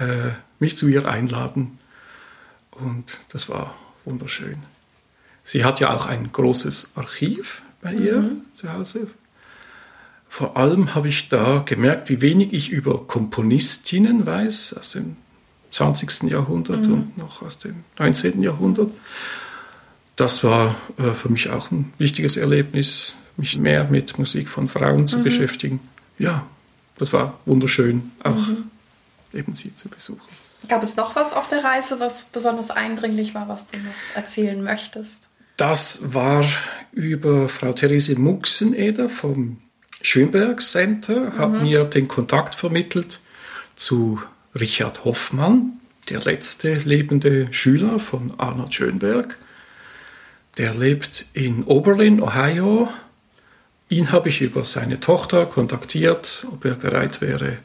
äh, 0.00 0.32
mich 0.58 0.76
zu 0.76 0.88
ihr 0.88 1.06
einladen. 1.06 1.78
Und 2.72 3.18
das 3.32 3.48
war 3.48 3.76
wunderschön. 4.04 4.56
Sie 5.44 5.64
hat 5.64 5.78
ja 5.78 5.94
auch 5.94 6.06
ein 6.06 6.30
großes 6.32 6.90
Archiv 6.96 7.62
bei 7.80 7.94
ihr 7.94 8.16
mhm. 8.16 8.40
zu 8.54 8.72
Hause 8.72 9.06
vor 10.30 10.56
allem 10.56 10.94
habe 10.94 11.08
ich 11.08 11.28
da 11.28 11.58
gemerkt, 11.66 12.08
wie 12.08 12.22
wenig 12.22 12.52
ich 12.52 12.70
über 12.70 13.04
Komponistinnen 13.04 14.24
weiß 14.24 14.76
aus 14.78 14.92
dem 14.92 15.16
20. 15.72 16.30
Jahrhundert 16.30 16.86
mhm. 16.86 16.92
und 16.92 17.18
noch 17.18 17.42
aus 17.42 17.58
dem 17.58 17.82
19. 17.98 18.40
Jahrhundert. 18.40 18.92
Das 20.14 20.44
war 20.44 20.76
äh, 20.98 21.10
für 21.10 21.30
mich 21.30 21.50
auch 21.50 21.72
ein 21.72 21.92
wichtiges 21.98 22.36
Erlebnis, 22.36 23.16
mich 23.36 23.58
mehr 23.58 23.84
mit 23.84 24.18
Musik 24.18 24.48
von 24.48 24.68
Frauen 24.68 25.08
zu 25.08 25.18
mhm. 25.18 25.24
beschäftigen. 25.24 25.80
Ja, 26.16 26.46
das 26.96 27.12
war 27.12 27.40
wunderschön, 27.44 28.12
auch 28.22 28.36
mhm. 28.36 28.70
eben 29.32 29.56
sie 29.56 29.74
zu 29.74 29.88
besuchen. 29.88 30.22
Gab 30.68 30.84
es 30.84 30.94
noch 30.94 31.16
was 31.16 31.32
auf 31.32 31.48
der 31.48 31.64
Reise, 31.64 31.98
was 31.98 32.22
besonders 32.26 32.70
eindringlich 32.70 33.34
war, 33.34 33.48
was 33.48 33.66
du 33.66 33.78
noch 33.78 33.90
erzählen 34.14 34.62
möchtest? 34.62 35.18
Das 35.56 36.14
war 36.14 36.44
über 36.92 37.48
Frau 37.48 37.72
Therese 37.72 38.16
Muxeneder 38.18 39.08
vom 39.08 39.58
Schönberg 40.02 40.62
Center 40.62 41.32
hat 41.36 41.52
mhm. 41.52 41.62
mir 41.62 41.84
den 41.84 42.08
Kontakt 42.08 42.54
vermittelt 42.54 43.20
zu 43.74 44.20
Richard 44.58 45.04
Hoffmann, 45.04 45.80
der 46.08 46.20
letzte 46.20 46.74
lebende 46.74 47.52
Schüler 47.52 48.00
von 48.00 48.32
Arnold 48.38 48.74
Schönberg. 48.74 49.36
Der 50.58 50.74
lebt 50.74 51.26
in 51.32 51.64
Oberlin, 51.64 52.20
Ohio. 52.20 52.88
Ihn 53.88 54.12
habe 54.12 54.28
ich 54.28 54.40
über 54.40 54.64
seine 54.64 55.00
Tochter 55.00 55.46
kontaktiert, 55.46 56.46
ob 56.50 56.64
er 56.64 56.74
bereit 56.74 57.20
wäre, 57.20 57.58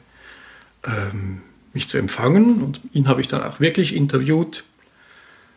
ähm, 0.84 1.42
mich 1.72 1.88
zu 1.88 1.98
empfangen. 1.98 2.62
Und 2.62 2.80
ihn 2.92 3.08
habe 3.08 3.20
ich 3.20 3.28
dann 3.28 3.42
auch 3.42 3.60
wirklich 3.60 3.94
interviewt. 3.94 4.64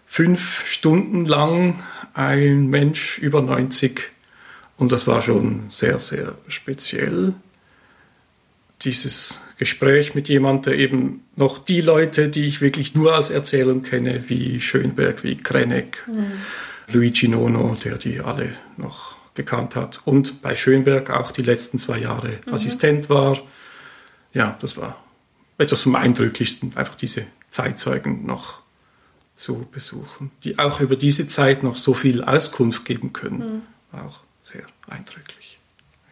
Fünf 0.08 0.66
Stunden 0.66 1.26
lang 1.26 1.84
ein 2.14 2.68
Mensch 2.68 3.20
über 3.20 3.42
90 3.42 4.12
und 4.80 4.94
das 4.94 5.08
war 5.08 5.22
schon 5.22 5.66
sehr, 5.68 6.00
sehr 6.00 6.36
speziell. 6.48 7.34
Dieses 8.82 9.42
Gespräch 9.58 10.16
mit 10.16 10.30
jemandem, 10.30 10.72
der 10.72 10.80
eben 10.80 11.26
noch 11.36 11.58
die 11.58 11.82
Leute, 11.82 12.30
die 12.30 12.48
ich 12.48 12.62
wirklich 12.62 12.96
nur 12.96 13.14
als 13.14 13.30
Erzählung 13.30 13.84
kenne, 13.84 14.30
wie 14.30 14.62
Schönberg, 14.62 15.26
wie 15.26 15.36
Krenek, 15.36 16.08
mhm. 16.08 16.32
Luigi 16.94 17.28
Nono, 17.28 17.76
der 17.84 17.98
die 17.98 18.22
alle 18.22 18.54
noch 18.78 19.18
gekannt 19.36 19.76
hat. 19.76 20.02
Und 20.06 20.42
bei 20.42 20.56
Schönberg 20.56 21.10
auch 21.10 21.34
die 21.34 21.44
letzten 21.44 21.78
zwei 21.78 22.00
Jahre 22.00 22.40
mhm. 22.48 22.54
Assistent 22.54 23.10
war. 23.10 23.38
Ja, 24.34 24.58
das 24.62 24.78
war 24.78 25.04
etwas 25.58 25.82
zum 25.82 25.96
Eindrücklichsten, 25.96 26.78
einfach 26.78 26.96
diese 26.96 27.26
Zeitzeugen 27.50 28.26
noch 28.26 28.62
zu 29.36 29.68
besuchen, 29.70 30.32
die 30.46 30.58
auch 30.58 30.80
über 30.80 30.96
diese 30.96 31.28
Zeit 31.28 31.64
noch 31.64 31.76
so 31.76 31.94
viel 31.94 32.24
Auskunft 32.24 32.86
geben 32.86 33.12
können. 33.12 33.64
Mhm. 33.92 34.00
Auch 34.00 34.22
sehr 34.52 34.64
eindrücklich. 34.88 35.58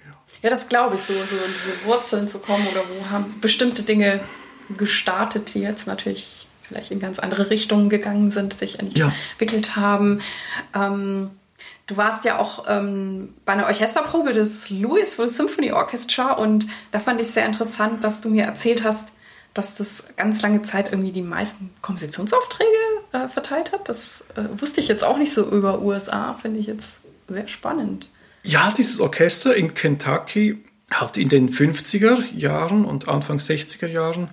Ja, 0.05 0.13
ja 0.43 0.49
das 0.49 0.69
glaube 0.69 0.95
ich 0.95 1.01
so, 1.01 1.13
so 1.13 1.35
in 1.37 1.53
diese 1.53 1.85
Wurzeln 1.85 2.27
zu 2.27 2.39
kommen 2.39 2.67
oder 2.67 2.81
wo 2.89 3.09
haben 3.09 3.39
bestimmte 3.41 3.83
Dinge 3.83 4.19
gestartet, 4.77 5.53
die 5.53 5.61
jetzt 5.61 5.87
natürlich 5.87 6.47
vielleicht 6.61 6.91
in 6.91 6.99
ganz 6.99 7.19
andere 7.19 7.49
Richtungen 7.49 7.89
gegangen 7.89 8.31
sind, 8.31 8.53
sich 8.53 8.79
entwickelt 8.79 9.67
ja. 9.67 9.75
haben. 9.75 10.21
Ähm, 10.75 11.31
du 11.87 11.95
warst 11.95 12.25
ja 12.25 12.39
auch 12.39 12.65
ähm, 12.67 13.33
bei 13.45 13.53
einer 13.53 13.65
Orchesterprobe 13.65 14.33
des 14.33 14.69
Louisville 14.69 15.29
Symphony 15.29 15.71
Orchestra 15.71 16.33
und 16.33 16.67
da 16.91 16.99
fand 16.99 17.21
ich 17.21 17.29
sehr 17.29 17.45
interessant, 17.45 18.03
dass 18.03 18.19
du 18.19 18.29
mir 18.29 18.43
erzählt 18.43 18.83
hast, 18.83 19.07
dass 19.53 19.75
das 19.75 20.03
ganz 20.17 20.41
lange 20.41 20.61
Zeit 20.61 20.91
irgendwie 20.91 21.13
die 21.13 21.21
meisten 21.21 21.73
Kompositionsaufträge 21.81 22.69
äh, 23.13 23.27
verteilt 23.27 23.71
hat. 23.71 23.89
Das 23.89 24.23
äh, 24.35 24.43
wusste 24.59 24.81
ich 24.81 24.87
jetzt 24.87 25.03
auch 25.03 25.17
nicht 25.17 25.33
so 25.33 25.49
über 25.49 25.81
USA, 25.81 26.33
finde 26.33 26.59
ich 26.59 26.67
jetzt 26.67 26.89
sehr 27.27 27.47
spannend. 27.47 28.09
Ja, 28.47 28.71
dieses 28.71 29.01
Orchester 29.01 29.53
in 29.57 29.73
Kentucky 29.73 30.63
hat 30.89 31.17
in 31.17 31.27
den 31.27 31.51
50er 31.51 32.33
Jahren 32.33 32.85
und 32.85 33.09
Anfang 33.09 33.39
60er 33.39 33.87
Jahren 33.87 34.29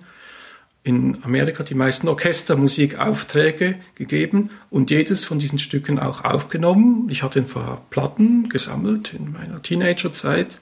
in 0.83 1.21
Amerika 1.25 1.63
die 1.63 1.73
meisten 1.73 2.07
Orchestermusikaufträge 2.07 3.75
gegeben 3.95 4.51
und 4.69 4.89
jedes 4.89 5.25
von 5.25 5.37
diesen 5.37 5.59
Stücken 5.59 5.99
auch 5.99 6.23
aufgenommen. 6.23 7.09
Ich 7.09 7.23
hatte 7.23 7.39
ein 7.39 7.47
paar 7.47 7.81
Platten 7.89 8.47
gesammelt 8.47 9.13
in 9.13 9.33
meiner 9.33 9.61
Teenagerzeit 9.61 10.59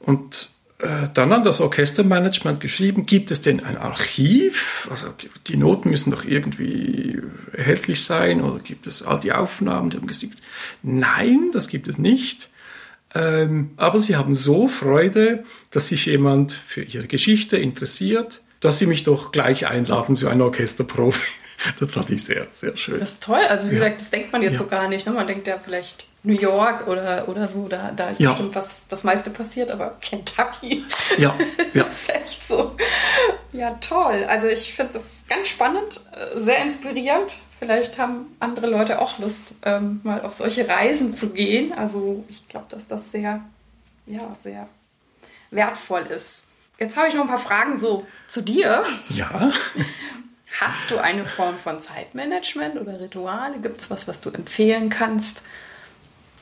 und 0.00 0.50
dann 1.14 1.32
an 1.32 1.44
das 1.44 1.60
Orchestermanagement 1.60 2.60
geschrieben, 2.60 3.06
gibt 3.06 3.30
es 3.30 3.40
denn 3.40 3.62
ein 3.62 3.76
Archiv? 3.76 4.88
Also 4.90 5.08
die 5.46 5.56
Noten 5.56 5.90
müssen 5.90 6.10
doch 6.10 6.24
irgendwie 6.24 7.20
erhältlich 7.52 8.02
sein 8.02 8.42
oder 8.42 8.58
gibt 8.58 8.86
es 8.86 9.02
all 9.02 9.20
die 9.20 9.32
Aufnahmen? 9.32 9.90
Die 9.90 9.96
haben 9.96 10.06
gesagt, 10.06 10.38
nein, 10.82 11.50
das 11.52 11.68
gibt 11.68 11.86
es 11.88 11.98
nicht. 11.98 12.48
Ähm, 13.14 13.70
aber 13.76 13.98
sie 13.98 14.16
haben 14.16 14.34
so 14.34 14.68
Freude, 14.68 15.44
dass 15.70 15.88
sich 15.88 16.06
jemand 16.06 16.52
für 16.52 16.82
ihre 16.82 17.06
Geschichte 17.06 17.58
interessiert, 17.58 18.40
dass 18.60 18.78
sie 18.78 18.86
mich 18.86 19.04
doch 19.04 19.32
gleich 19.32 19.66
einladen 19.66 20.16
zu 20.16 20.28
einer 20.28 20.44
Orchesterprobe. 20.44 21.16
das 21.80 21.90
fand 21.90 22.10
ich 22.10 22.24
sehr, 22.24 22.46
sehr 22.52 22.76
schön. 22.76 23.00
Das 23.00 23.12
ist 23.12 23.22
toll. 23.22 23.42
Also 23.48 23.68
wie 23.70 23.74
ja. 23.74 23.80
gesagt, 23.80 24.00
das 24.00 24.10
denkt 24.10 24.32
man 24.32 24.42
jetzt 24.42 24.54
ja. 24.54 24.58
so 24.58 24.66
gar 24.66 24.88
nicht. 24.88 25.06
Ne? 25.06 25.12
Man 25.12 25.26
denkt 25.26 25.46
ja 25.46 25.58
vielleicht 25.62 26.06
New 26.24 26.34
York 26.34 26.86
oder, 26.86 27.28
oder 27.28 27.48
so, 27.48 27.66
da, 27.68 27.90
da 27.90 28.10
ist 28.10 28.20
ja. 28.20 28.30
bestimmt 28.30 28.54
was 28.54 28.86
das 28.86 29.02
meiste 29.02 29.30
passiert, 29.30 29.70
aber 29.70 29.96
Kentucky. 30.00 30.84
Ja, 31.18 31.34
ja. 31.74 31.82
das 31.82 32.02
ist 32.02 32.10
echt 32.10 32.48
so. 32.48 32.76
Ja, 33.52 33.70
toll. 33.80 34.24
Also 34.28 34.46
ich 34.46 34.72
finde 34.72 34.94
das 34.94 35.04
ganz 35.28 35.48
spannend, 35.48 36.00
äh, 36.12 36.38
sehr 36.40 36.62
inspirierend. 36.62 37.40
Vielleicht 37.58 37.98
haben 37.98 38.36
andere 38.38 38.68
Leute 38.68 39.00
auch 39.00 39.18
Lust, 39.18 39.46
ähm, 39.64 40.00
mal 40.04 40.20
auf 40.22 40.32
solche 40.32 40.68
Reisen 40.68 41.16
zu 41.16 41.30
gehen. 41.30 41.72
Also 41.72 42.24
ich 42.28 42.48
glaube, 42.48 42.66
dass 42.68 42.86
das 42.86 43.10
sehr, 43.10 43.40
ja, 44.06 44.36
sehr 44.42 44.68
wertvoll 45.50 46.02
ist. 46.02 46.46
Jetzt 46.78 46.96
habe 46.96 47.08
ich 47.08 47.14
noch 47.14 47.22
ein 47.22 47.28
paar 47.28 47.38
Fragen 47.38 47.78
so 47.78 48.06
zu 48.26 48.42
dir. 48.42 48.84
Ja. 49.10 49.52
Hast 50.60 50.90
du 50.90 50.98
eine 50.98 51.24
Form 51.24 51.58
von 51.58 51.80
Zeitmanagement 51.80 52.78
oder 52.78 53.00
Rituale? 53.00 53.58
Gibt 53.60 53.80
es 53.80 53.90
was, 53.90 54.06
was 54.06 54.20
du 54.20 54.30
empfehlen 54.30 54.90
kannst? 54.90 55.42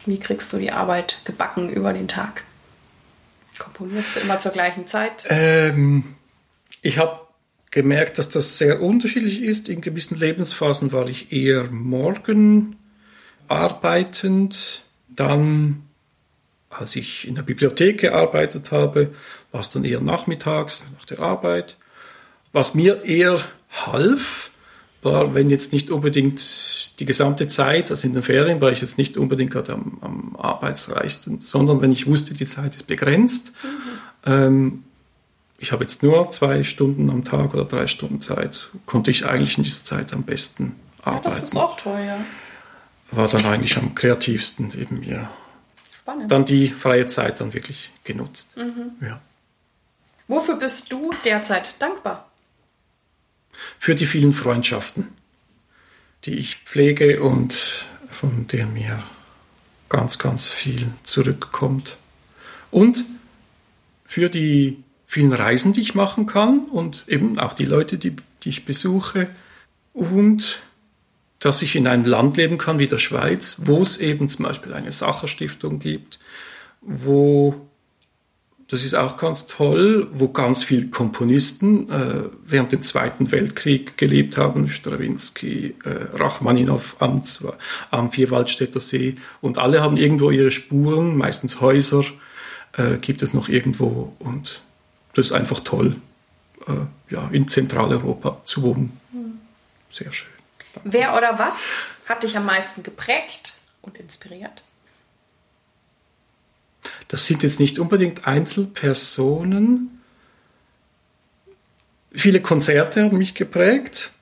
Wie 0.05 0.18
kriegst 0.18 0.53
du 0.53 0.59
die 0.59 0.73
Arbeit 0.73 1.20
gebacken 1.25 1.70
über 1.70 1.92
den 1.92 2.09
Tag? 2.09 2.42
Komponierst 3.59 4.16
du 4.16 4.20
immer 4.20 4.38
zur 4.38 4.53
gleichen 4.53 4.87
Zeit? 4.87 5.27
Ähm, 5.29 6.16
ich 6.83 6.99
habe 6.99 7.20
gemerkt, 7.70 8.18
dass 8.18 8.29
das 8.29 8.59
sehr 8.59 8.83
unterschiedlich 8.83 9.42
ist. 9.42 9.68
In 9.68 9.81
gewissen 9.81 10.18
Lebensphasen 10.18 10.92
war 10.92 11.07
ich 11.07 11.31
eher 11.33 11.64
morgen 11.64 12.77
arbeitend. 13.46 14.83
Dann, 15.09 15.85
als 16.68 16.96
ich 16.96 17.29
in 17.29 17.37
der 17.37 17.42
Bibliothek 17.42 18.01
gearbeitet 18.01 18.73
habe, 18.73 19.14
war 19.53 19.61
es 19.61 19.70
dann 19.70 19.85
eher 19.85 20.01
nachmittags 20.01 20.88
nach 20.99 21.05
der 21.05 21.20
Arbeit. 21.20 21.77
Was 22.53 22.75
mir 22.75 23.05
eher 23.05 23.44
half, 23.71 24.51
war, 25.03 25.35
wenn 25.35 25.49
jetzt 25.51 25.73
nicht 25.73 25.91
unbedingt 25.91 27.01
die 27.01 27.07
gesamte 27.07 27.49
Zeit, 27.49 27.91
also 27.91 28.07
in 28.07 28.13
den 28.13 28.23
Ferien 28.23 28.61
war 28.61 28.71
ich 28.71 28.83
jetzt 28.83 28.99
nicht 28.99 29.17
unbedingt 29.17 29.51
gerade 29.51 29.73
am, 29.73 29.99
am 30.03 30.37
arbeitsreichsten, 30.37 31.41
sondern 31.41 31.81
wenn 31.81 31.93
ich 31.93 32.07
wusste, 32.07 32.35
die 32.35 32.47
Zeit 32.47 32.77
ist 32.77 32.87
begrenzt. 32.87 33.53
Mhm. 33.63 34.31
Ähm, 34.31 34.85
ich 35.59 35.73
habe 35.73 35.85
jetzt 35.85 36.03
nur 36.03 36.31
zwei 36.31 36.63
Stunden 36.65 37.11
am 37.11 37.25
Tag 37.25 37.55
oder 37.55 37.65
drei 37.65 37.87
Stunden 37.87 38.21
Zeit, 38.21 38.69
konnte 38.87 39.11
ich 39.11 39.27
eigentlich 39.27 39.59
in 39.59 39.65
dieser 39.65 39.85
Zeit 39.85 40.13
am 40.13 40.23
besten 40.23 40.77
arbeiten. 41.03 41.25
Ja, 41.25 41.31
das 41.31 41.43
ist 41.43 41.57
auch 41.57 41.77
toll, 41.77 42.01
ja. 42.07 42.25
War 43.11 43.29
dann 43.29 43.45
eigentlich 43.45 43.77
am 43.77 43.95
kreativsten 43.95 44.73
eben, 44.79 45.03
ja. 45.03 45.31
Spannend. 45.93 46.31
Dann 46.31 46.45
die 46.45 46.69
freie 46.69 47.09
Zeit 47.09 47.41
dann 47.41 47.53
wirklich 47.53 47.91
genutzt. 48.05 48.57
Mhm. 48.57 48.93
Ja. 49.07 49.21
Wofür 50.29 50.57
bist 50.57 50.93
du 50.93 51.13
derzeit 51.25 51.75
dankbar? 51.79 52.30
Für 53.79 53.94
die 53.94 54.07
vielen 54.07 54.33
Freundschaften, 54.33 55.09
die 56.25 56.35
ich 56.35 56.57
pflege 56.64 57.23
und 57.23 57.85
von 58.11 58.46
denen 58.46 58.75
mir 58.75 59.03
ganz, 59.88 60.18
ganz 60.18 60.49
viel 60.49 60.87
zurückkommt. 61.03 61.96
Und 62.70 63.05
für 64.07 64.29
die 64.29 64.83
vielen 65.07 65.33
Reisen, 65.33 65.73
die 65.73 65.81
ich 65.81 65.94
machen 65.94 66.27
kann 66.27 66.66
und 66.66 67.05
eben 67.09 67.38
auch 67.38 67.53
die 67.53 67.64
Leute, 67.64 67.99
die, 67.99 68.14
die 68.42 68.49
ich 68.49 68.64
besuche. 68.64 69.29
Und 69.92 70.61
dass 71.40 71.62
ich 71.62 71.75
in 71.75 71.87
einem 71.87 72.05
Land 72.05 72.37
leben 72.37 72.59
kann 72.59 72.79
wie 72.79 72.87
der 72.87 72.99
Schweiz, 72.99 73.57
wo 73.59 73.81
es 73.81 73.96
eben 73.96 74.29
zum 74.29 74.44
Beispiel 74.44 74.75
eine 74.75 74.92
Sacherstiftung 74.92 75.81
gibt, 75.81 76.20
wo 76.81 77.66
das 78.71 78.85
ist 78.85 78.95
auch 78.95 79.17
ganz 79.17 79.47
toll, 79.47 80.07
wo 80.13 80.29
ganz 80.29 80.63
viele 80.63 80.87
Komponisten 80.87 81.91
äh, 81.91 82.29
während 82.45 82.71
dem 82.71 82.83
Zweiten 82.83 83.33
Weltkrieg 83.33 83.99
gelebt 83.99 84.37
haben. 84.37 84.69
Stravinsky, 84.69 85.75
äh, 85.85 86.17
Rachmaninow 86.17 86.95
am, 87.01 87.21
am 87.91 88.13
Vierwaldstätter 88.13 88.79
See. 88.79 89.17
Und 89.41 89.59
alle 89.59 89.83
haben 89.83 89.97
irgendwo 89.97 90.31
ihre 90.31 90.53
Spuren, 90.53 91.17
meistens 91.17 91.61
Häuser 91.61 92.05
äh, 92.77 92.99
gibt 92.99 93.23
es 93.23 93.35
noch 93.35 93.49
irgendwo. 93.49 94.15
Und 94.21 94.63
das 95.15 95.27
ist 95.27 95.33
einfach 95.33 95.61
toll, 95.61 95.97
äh, 96.69 97.13
ja, 97.13 97.29
in 97.33 97.49
Zentraleuropa 97.49 98.41
zu 98.45 98.63
wohnen. 98.63 99.01
Sehr 99.89 100.13
schön. 100.13 100.31
Wer 100.85 101.17
oder 101.17 101.41
was 101.41 101.59
hat 102.09 102.23
dich 102.23 102.37
am 102.37 102.47
meisten 102.47 102.85
geprägt 102.85 103.55
und 103.83 103.99
inspiriert? 103.99 104.63
Das 107.11 107.27
sind 107.27 107.42
jetzt 107.42 107.59
nicht 107.59 107.81
unbedingt 107.81 108.29
Einzelpersonen. 108.29 110.01
Viele 112.12 112.40
Konzerte 112.40 113.03
haben 113.03 113.18
mich 113.18 113.35
geprägt. 113.35 114.12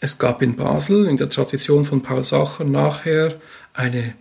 Es 0.00 0.18
gab 0.18 0.42
in 0.42 0.56
Basel 0.56 1.06
in 1.06 1.16
der 1.16 1.28
Tradition 1.28 1.84
von 1.84 2.02
Paul 2.02 2.24
Sacher 2.24 2.64
nachher 2.64 3.40
eine 3.72 4.14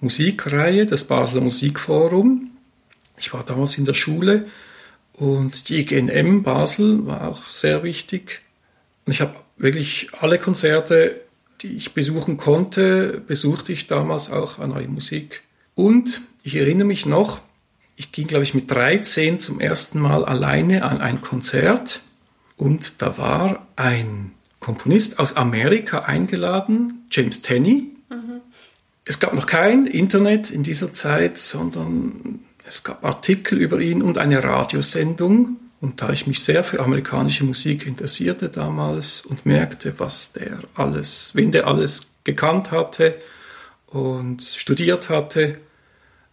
Musikreihe, 0.00 0.86
das 0.86 1.04
Basler 1.04 1.42
Musikforum. 1.42 2.52
Ich 3.18 3.34
war 3.34 3.44
damals 3.44 3.76
in 3.76 3.84
der 3.84 3.92
Schule 3.92 4.46
und 5.12 5.68
die 5.68 5.80
IGNM 5.80 6.42
Basel 6.42 7.04
war 7.04 7.28
auch 7.28 7.48
sehr 7.48 7.82
wichtig. 7.82 8.40
Und 9.04 9.12
ich 9.12 9.20
habe 9.20 9.34
wirklich 9.58 10.08
alle 10.18 10.38
Konzerte, 10.38 11.20
die 11.60 11.76
ich 11.76 11.92
besuchen 11.92 12.38
konnte, 12.38 13.20
besuchte 13.26 13.72
ich 13.72 13.88
damals 13.88 14.30
auch 14.30 14.58
an 14.58 14.70
Neue 14.70 14.88
Musik. 14.88 15.42
Und 15.74 16.20
ich 16.42 16.56
erinnere 16.56 16.86
mich 16.86 17.06
noch, 17.06 17.40
ich 17.96 18.12
ging, 18.12 18.26
glaube 18.26 18.44
ich, 18.44 18.54
mit 18.54 18.70
13 18.70 19.38
zum 19.38 19.60
ersten 19.60 20.00
Mal 20.00 20.24
alleine 20.24 20.84
an 20.84 21.00
ein 21.00 21.20
Konzert 21.20 22.00
und 22.56 23.02
da 23.02 23.18
war 23.18 23.66
ein 23.76 24.32
Komponist 24.58 25.18
aus 25.18 25.36
Amerika 25.36 26.00
eingeladen, 26.00 27.06
James 27.10 27.42
Tenney. 27.42 27.90
Mhm. 28.08 28.40
Es 29.04 29.20
gab 29.20 29.34
noch 29.34 29.46
kein 29.46 29.86
Internet 29.86 30.50
in 30.50 30.62
dieser 30.62 30.92
Zeit, 30.92 31.38
sondern 31.38 32.40
es 32.66 32.82
gab 32.82 33.04
Artikel 33.04 33.58
über 33.58 33.80
ihn 33.80 34.02
und 34.02 34.18
eine 34.18 34.44
Radiosendung. 34.44 35.56
Und 35.80 36.02
da 36.02 36.10
ich 36.10 36.26
mich 36.26 36.42
sehr 36.42 36.62
für 36.62 36.80
amerikanische 36.80 37.44
Musik 37.44 37.86
interessierte 37.86 38.50
damals 38.50 39.22
und 39.22 39.46
merkte, 39.46 39.98
was 39.98 40.32
der 40.32 40.58
alles, 40.74 41.32
wen 41.34 41.52
der 41.52 41.66
alles 41.66 42.08
gekannt 42.24 42.70
hatte 42.70 43.14
und 43.90 44.42
studiert 44.42 45.08
hatte, 45.08 45.58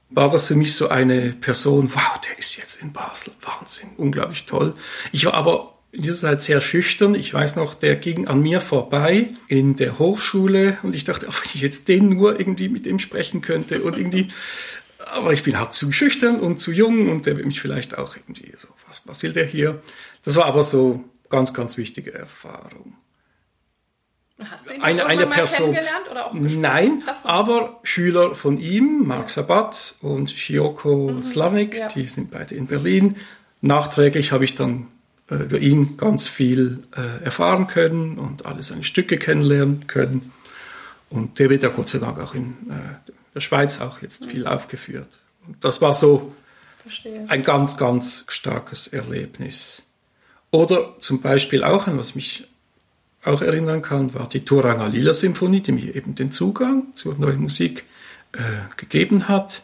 war 0.10 0.30
das 0.30 0.48
für 0.48 0.56
mich 0.56 0.74
so 0.74 0.90
eine 0.90 1.34
Person, 1.34 1.92
wow, 1.94 2.20
der 2.26 2.38
ist 2.38 2.56
jetzt 2.56 2.82
in 2.82 2.94
Basel, 2.94 3.34
Wahnsinn, 3.42 3.90
unglaublich 3.98 4.46
toll. 4.46 4.74
Ich 5.12 5.26
war 5.26 5.34
aber 5.34 5.74
in 5.92 6.04
dieser 6.04 6.20
Zeit 6.20 6.42
sehr 6.42 6.62
schüchtern. 6.62 7.16
Ich 7.16 7.34
weiß 7.34 7.56
noch, 7.56 7.74
der 7.74 7.96
ging 7.96 8.28
an 8.28 8.42
mir 8.42 8.62
vorbei 8.62 9.30
in 9.48 9.76
der 9.76 10.00
Hochschule 10.00 10.78
und 10.84 10.96
ich 10.96 11.04
dachte, 11.04 11.28
ob 11.28 11.42
ich 11.44 11.56
jetzt 11.56 11.88
den 11.88 12.10
nur 12.10 12.40
irgendwie 12.40 12.70
mit 12.70 12.86
ihm 12.86 13.00
sprechen 13.00 13.42
könnte 13.42 13.82
und 13.82 13.98
irgendwie, 13.98 14.28
aber 15.12 15.34
ich 15.34 15.44
bin 15.44 15.60
halt 15.60 15.74
zu 15.74 15.92
schüchtern 15.92 16.40
und 16.40 16.58
zu 16.58 16.72
jung 16.72 17.10
und 17.10 17.26
der 17.26 17.38
will 17.38 17.46
mich 17.46 17.60
vielleicht 17.60 17.98
auch 17.98 18.16
irgendwie 18.16 18.54
so, 18.62 18.68
was, 18.88 19.02
was 19.06 19.24
will 19.24 19.34
der 19.34 19.46
hier? 19.46 19.82
Das 20.24 20.36
war 20.36 20.46
aber 20.46 20.64
so 20.64 21.04
ganz, 21.30 21.54
ganz 21.54 21.78
wichtige 21.78 22.14
Erfahrung. 22.14 22.96
Hast 24.52 24.70
du 24.70 24.74
ihn 24.74 24.82
eine, 24.82 25.06
eine 25.08 25.26
Person, 25.26 25.74
kennengelernt 25.74 26.10
oder 26.12 26.28
auch 26.28 26.34
Nein, 26.34 27.04
aber 27.24 27.80
Schüler 27.82 28.36
von 28.36 28.60
ihm, 28.60 29.08
Mark 29.08 29.32
Sabat 29.32 29.96
und 30.02 30.30
Shioko 30.30 31.10
mhm. 31.10 31.24
Slavnik, 31.24 31.76
ja. 31.76 31.88
die 31.88 32.08
sind 32.08 32.30
beide 32.30 32.54
in 32.54 32.68
Berlin. 32.68 33.16
Nachträglich 33.62 34.32
habe 34.32 34.46
ich 34.46 34.54
dann 34.54 34.88
äh, 35.32 35.36
über 35.36 35.58
ihn 35.58 35.98
ganz 35.98 36.28
viel 36.28 36.84
äh, 36.96 37.24
erfahren 37.24 37.68
können 37.68 38.20
und 38.20 38.46
alle 38.46 38.62
seine 38.62 38.84
Stücke 38.84 39.18
kennenlernen 39.18 39.88
können. 39.88 40.32
Und 41.10 41.40
der 41.40 41.50
wird 41.50 41.64
ja 41.64 41.70
Gott 41.70 41.90
sei 41.90 41.98
Dank 41.98 42.20
auch 42.20 42.36
in 42.36 42.52
äh, 42.70 43.12
der 43.34 43.42
Schweiz 43.42 43.82
auch 43.82 44.04
jetzt 44.04 44.26
mhm. 44.26 44.30
viel 44.30 44.48
aufgeführt. 44.48 45.20
Und 45.48 45.64
das 45.64 45.82
war 45.82 45.94
so 45.94 46.34
Verstehe. 46.84 47.26
ein 47.28 47.42
ganz, 47.42 47.78
ganz 47.78 48.26
starkes 48.28 48.88
Erlebnis. 48.88 49.84
Oder 50.52 51.00
zum 51.00 51.22
Beispiel 51.22 51.64
auch, 51.64 51.88
was 51.88 52.16
mich 52.16 52.48
auch 53.28 53.42
erinnern 53.42 53.82
kann, 53.82 54.14
war 54.14 54.28
die 54.28 54.46
Turanga 54.46 54.88
Lila 54.88 55.14
Symphonie, 55.14 55.62
die 55.62 55.72
mir 55.72 55.96
eben 55.96 56.16
den 56.16 56.32
Zugang 56.32 56.94
zur 56.94 57.16
neuen 57.16 57.42
Musik 57.42 57.86
äh, 58.34 58.40
gegeben 58.76 59.28
hat, 59.28 59.64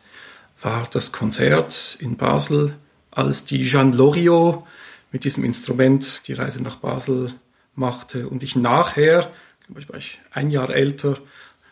war 0.61 0.87
das 0.91 1.11
Konzert 1.11 1.97
in 1.99 2.15
Basel, 2.17 2.75
als 3.11 3.45
die 3.45 3.63
Jeanne 3.63 3.95
Loriot 3.95 4.63
mit 5.11 5.23
diesem 5.23 5.43
Instrument 5.43 6.27
die 6.27 6.33
Reise 6.33 6.61
nach 6.61 6.77
Basel 6.77 7.33
machte 7.75 8.27
und 8.27 8.43
ich 8.43 8.55
nachher, 8.55 9.31
ich 9.77 9.89
war 9.89 9.99
ein 10.31 10.51
Jahr 10.51 10.69
älter, 10.69 11.17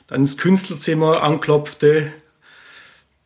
dann 0.08 0.21
ins 0.21 0.38
Künstlerzimmer 0.38 1.23
anklopfte, 1.23 2.12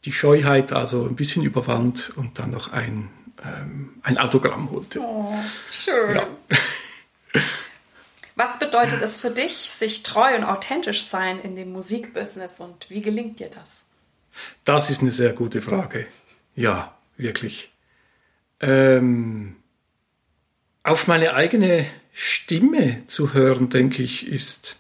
die 0.06 0.12
Scheuheit 0.12 0.72
also 0.72 1.06
ein 1.06 1.16
bisschen 1.16 1.44
überwand 1.44 2.14
und 2.16 2.38
dann 2.38 2.52
noch 2.52 2.72
ein, 2.72 3.10
ähm, 3.44 3.96
ein 4.04 4.18
Autogramm 4.18 4.70
holte. 4.72 5.00
Oh, 5.00 5.34
schön. 5.72 6.16
Ja. 6.16 6.28
Was 8.36 8.60
bedeutet 8.60 9.02
es 9.02 9.18
für 9.18 9.32
dich, 9.32 9.54
sich 9.54 10.04
treu 10.04 10.36
und 10.36 10.44
authentisch 10.44 11.06
sein 11.06 11.40
in 11.40 11.56
dem 11.56 11.72
Musikbusiness 11.72 12.60
und 12.60 12.90
wie 12.90 13.02
gelingt 13.02 13.40
dir 13.40 13.50
das? 13.50 13.86
Das 14.66 14.90
ist 14.90 15.02
eine 15.02 15.12
sehr 15.12 15.32
gute 15.32 15.62
Frage. 15.62 16.06
Ja, 16.56 16.98
wirklich. 17.16 17.72
Ähm, 18.60 19.56
auf 20.84 21.08
meine 21.08 21.34
eigene 21.34 21.86
Stimme 22.12 23.04
zu 23.08 23.34
hören, 23.34 23.70
denke 23.70 24.04
ich, 24.04 24.28
ist 24.28 24.76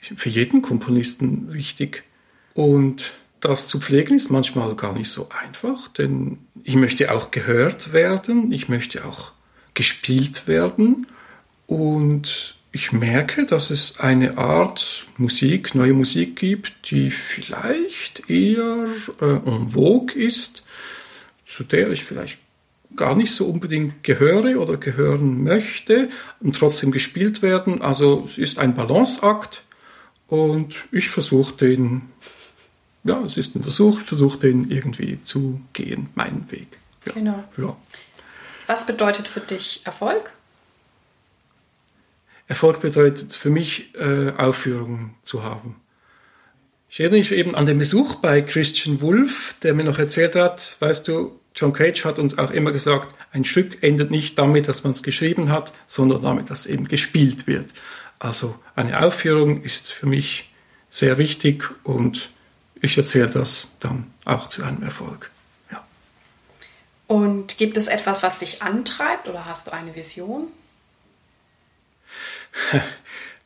für 0.00 0.28
jeden 0.28 0.62
Komponisten 0.62 1.52
wichtig. 1.52 2.02
Und 2.54 3.14
das 3.40 3.68
zu 3.68 3.80
pflegen 3.80 4.16
ist 4.16 4.30
manchmal 4.30 4.74
gar 4.76 4.92
nicht 4.92 5.08
so 5.08 5.28
einfach, 5.30 5.88
denn 5.88 6.38
ich 6.64 6.76
möchte 6.76 7.12
auch 7.12 7.30
gehört 7.30 7.92
werden, 7.92 8.52
ich 8.52 8.68
möchte 8.68 9.04
auch 9.04 9.32
gespielt 9.74 10.46
werden. 10.46 11.06
Und 11.66 12.56
ich 12.72 12.90
merke, 12.92 13.44
dass 13.44 13.70
es 13.70 14.00
eine 14.00 14.38
Art 14.38 15.06
Musik, 15.18 15.74
neue 15.74 15.92
Musik 15.92 16.36
gibt, 16.36 16.90
die 16.90 17.10
vielleicht 17.10 18.30
eher 18.30 18.88
äh, 19.20 19.24
en 19.24 19.68
vogue 19.70 20.14
ist, 20.14 20.64
zu 21.44 21.64
der 21.64 21.90
ich 21.90 22.04
vielleicht 22.04 22.38
gar 22.96 23.14
nicht 23.14 23.32
so 23.34 23.46
unbedingt 23.46 24.02
gehöre 24.02 24.58
oder 24.58 24.78
gehören 24.78 25.44
möchte 25.44 26.08
und 26.40 26.56
trotzdem 26.56 26.92
gespielt 26.92 27.42
werden. 27.42 27.82
Also 27.82 28.24
es 28.26 28.38
ist 28.38 28.58
ein 28.58 28.74
Balanceakt 28.74 29.64
und 30.28 30.76
ich 30.92 31.10
versuche 31.10 31.54
den, 31.54 32.02
ja, 33.04 33.22
es 33.22 33.36
ist 33.36 33.54
ein 33.54 33.62
Versuch, 33.62 34.00
ich 34.00 34.06
versuche 34.06 34.38
den 34.38 34.70
irgendwie 34.70 35.22
zu 35.22 35.60
gehen, 35.74 36.08
meinen 36.14 36.50
Weg. 36.50 36.68
Ja. 37.06 37.12
Genau. 37.12 37.44
Ja. 37.58 37.76
Was 38.66 38.86
bedeutet 38.86 39.28
für 39.28 39.40
dich 39.40 39.82
Erfolg? 39.84 40.32
Erfolg 42.52 42.82
bedeutet 42.82 43.32
für 43.32 43.48
mich, 43.48 43.94
äh, 43.94 44.30
Aufführungen 44.36 45.14
zu 45.22 45.42
haben. 45.42 45.76
Ich 46.90 47.00
erinnere 47.00 47.20
mich 47.20 47.32
eben 47.32 47.54
an 47.54 47.64
den 47.64 47.78
Besuch 47.78 48.16
bei 48.16 48.42
Christian 48.42 49.00
Wolff, 49.00 49.54
der 49.62 49.72
mir 49.72 49.84
noch 49.84 49.98
erzählt 49.98 50.34
hat, 50.34 50.76
weißt 50.80 51.08
du, 51.08 51.40
John 51.56 51.72
Cage 51.72 52.04
hat 52.04 52.18
uns 52.18 52.36
auch 52.36 52.50
immer 52.50 52.70
gesagt, 52.70 53.14
ein 53.32 53.46
Stück 53.46 53.82
endet 53.82 54.10
nicht 54.10 54.38
damit, 54.38 54.68
dass 54.68 54.84
man 54.84 54.92
es 54.92 55.02
geschrieben 55.02 55.50
hat, 55.50 55.72
sondern 55.86 56.20
damit, 56.20 56.50
dass 56.50 56.66
eben 56.66 56.88
gespielt 56.88 57.46
wird. 57.46 57.72
Also 58.18 58.54
eine 58.76 59.02
Aufführung 59.02 59.62
ist 59.62 59.90
für 59.90 60.06
mich 60.06 60.52
sehr 60.90 61.16
wichtig 61.16 61.64
und 61.84 62.28
ich 62.82 62.98
erzähle 62.98 63.30
das 63.30 63.68
dann 63.80 64.12
auch 64.26 64.50
zu 64.50 64.62
einem 64.62 64.82
Erfolg. 64.82 65.30
Ja. 65.70 65.82
Und 67.06 67.56
gibt 67.56 67.78
es 67.78 67.86
etwas, 67.86 68.22
was 68.22 68.40
dich 68.40 68.60
antreibt 68.60 69.26
oder 69.26 69.46
hast 69.46 69.68
du 69.68 69.72
eine 69.72 69.96
Vision? 69.96 70.48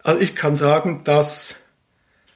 Also 0.02 0.20
ich 0.20 0.36
kann 0.36 0.54
sagen, 0.54 1.00
dass, 1.02 1.56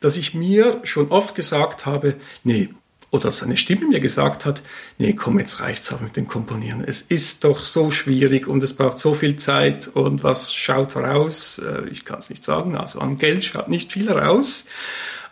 dass 0.00 0.16
ich 0.16 0.34
mir 0.34 0.80
schon 0.82 1.12
oft 1.12 1.36
gesagt 1.36 1.86
habe, 1.86 2.16
nee, 2.42 2.70
oder 3.12 3.24
dass 3.24 3.42
eine 3.42 3.56
Stimme 3.56 3.86
mir 3.86 4.00
gesagt 4.00 4.44
hat, 4.44 4.62
nee, 4.98 5.12
komm, 5.12 5.38
jetzt 5.38 5.60
reicht's 5.60 5.92
auch 5.92 6.00
mit 6.00 6.16
dem 6.16 6.28
Komponieren. 6.28 6.82
Es 6.84 7.02
ist 7.02 7.44
doch 7.44 7.62
so 7.62 7.90
schwierig 7.90 8.46
und 8.46 8.62
es 8.62 8.74
braucht 8.74 8.98
so 8.98 9.14
viel 9.14 9.36
Zeit 9.36 9.88
und 9.88 10.22
was 10.22 10.54
schaut 10.54 10.96
raus? 10.96 11.60
Äh, 11.64 11.88
ich 11.90 12.04
kann 12.04 12.18
es 12.18 12.30
nicht 12.30 12.44
sagen, 12.44 12.76
also 12.76 13.00
an 13.00 13.18
Geld 13.18 13.44
schaut 13.44 13.68
nicht 13.68 13.92
viel 13.92 14.10
raus. 14.10 14.66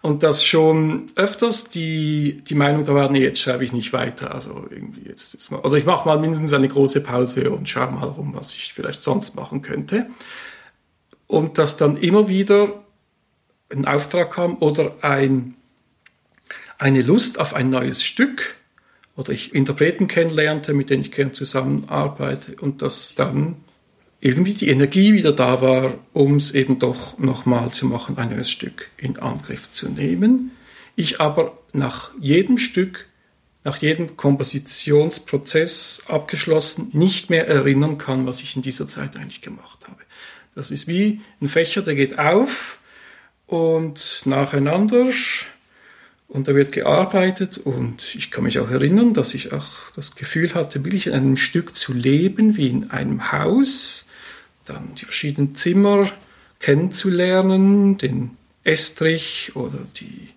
Und 0.00 0.22
dass 0.22 0.44
schon 0.44 1.10
öfters 1.16 1.70
die, 1.70 2.42
die 2.44 2.54
Meinung 2.54 2.84
da 2.84 2.94
war, 2.94 3.10
nee, 3.10 3.22
jetzt 3.22 3.40
schreibe 3.40 3.64
ich 3.64 3.72
nicht 3.72 3.92
weiter. 3.92 4.32
Also 4.32 4.66
irgendwie 4.70 5.08
jetzt, 5.08 5.32
jetzt 5.32 5.50
mal, 5.50 5.60
also 5.62 5.74
ich 5.74 5.86
mache 5.86 6.06
mal 6.06 6.20
mindestens 6.20 6.52
eine 6.52 6.68
große 6.68 7.00
Pause 7.00 7.50
und 7.50 7.68
schaue 7.68 7.90
mal 7.90 8.06
rum, 8.06 8.32
was 8.34 8.54
ich 8.54 8.72
vielleicht 8.72 9.02
sonst 9.02 9.34
machen 9.34 9.60
könnte. 9.60 10.06
Und 11.28 11.58
dass 11.58 11.76
dann 11.76 11.96
immer 11.96 12.28
wieder 12.28 12.82
ein 13.70 13.86
Auftrag 13.86 14.32
kam 14.32 14.56
oder 14.58 14.96
ein 15.02 15.54
eine 16.78 17.02
Lust 17.02 17.38
auf 17.40 17.54
ein 17.54 17.70
neues 17.70 18.02
Stück 18.02 18.56
oder 19.16 19.32
ich 19.32 19.52
Interpreten 19.52 20.06
kennenlernte, 20.06 20.72
mit 20.72 20.90
denen 20.90 21.02
ich 21.02 21.10
gern 21.10 21.32
zusammenarbeite 21.32 22.54
und 22.54 22.82
dass 22.82 23.16
dann 23.16 23.56
irgendwie 24.20 24.54
die 24.54 24.68
Energie 24.68 25.12
wieder 25.12 25.32
da 25.32 25.60
war, 25.60 25.94
um 26.12 26.36
es 26.36 26.52
eben 26.52 26.78
doch 26.78 27.18
nochmal 27.18 27.72
zu 27.72 27.86
machen, 27.86 28.16
ein 28.16 28.30
neues 28.30 28.50
Stück 28.50 28.90
in 28.96 29.18
Angriff 29.18 29.70
zu 29.70 29.88
nehmen. 29.88 30.52
Ich 30.96 31.20
aber 31.20 31.58
nach 31.72 32.10
jedem 32.20 32.58
Stück, 32.58 33.06
nach 33.64 33.78
jedem 33.78 34.16
Kompositionsprozess 34.16 36.02
abgeschlossen, 36.06 36.90
nicht 36.92 37.28
mehr 37.28 37.46
erinnern 37.46 37.98
kann, 37.98 38.26
was 38.26 38.40
ich 38.40 38.56
in 38.56 38.62
dieser 38.62 38.88
Zeit 38.88 39.16
eigentlich 39.16 39.42
gemacht 39.42 39.86
habe. 39.86 39.98
Das 40.58 40.72
ist 40.72 40.88
wie 40.88 41.20
ein 41.40 41.46
Fächer, 41.46 41.82
der 41.82 41.94
geht 41.94 42.18
auf 42.18 42.80
und 43.46 44.22
nacheinander 44.24 45.06
und 46.26 46.48
da 46.48 46.54
wird 46.56 46.72
gearbeitet 46.72 47.58
und 47.58 48.16
ich 48.16 48.32
kann 48.32 48.42
mich 48.42 48.58
auch 48.58 48.68
erinnern, 48.68 49.14
dass 49.14 49.34
ich 49.34 49.52
auch 49.52 49.92
das 49.94 50.16
Gefühl 50.16 50.54
hatte, 50.54 50.82
wirklich 50.82 51.06
in 51.06 51.12
einem 51.12 51.36
Stück 51.36 51.76
zu 51.76 51.92
leben, 51.92 52.56
wie 52.56 52.66
in 52.66 52.90
einem 52.90 53.30
Haus, 53.30 54.08
dann 54.64 54.96
die 54.96 55.04
verschiedenen 55.04 55.54
Zimmer 55.54 56.10
kennenzulernen, 56.58 57.96
den 57.96 58.30
Estrich 58.64 59.52
oder 59.54 59.78
die, 60.00 60.30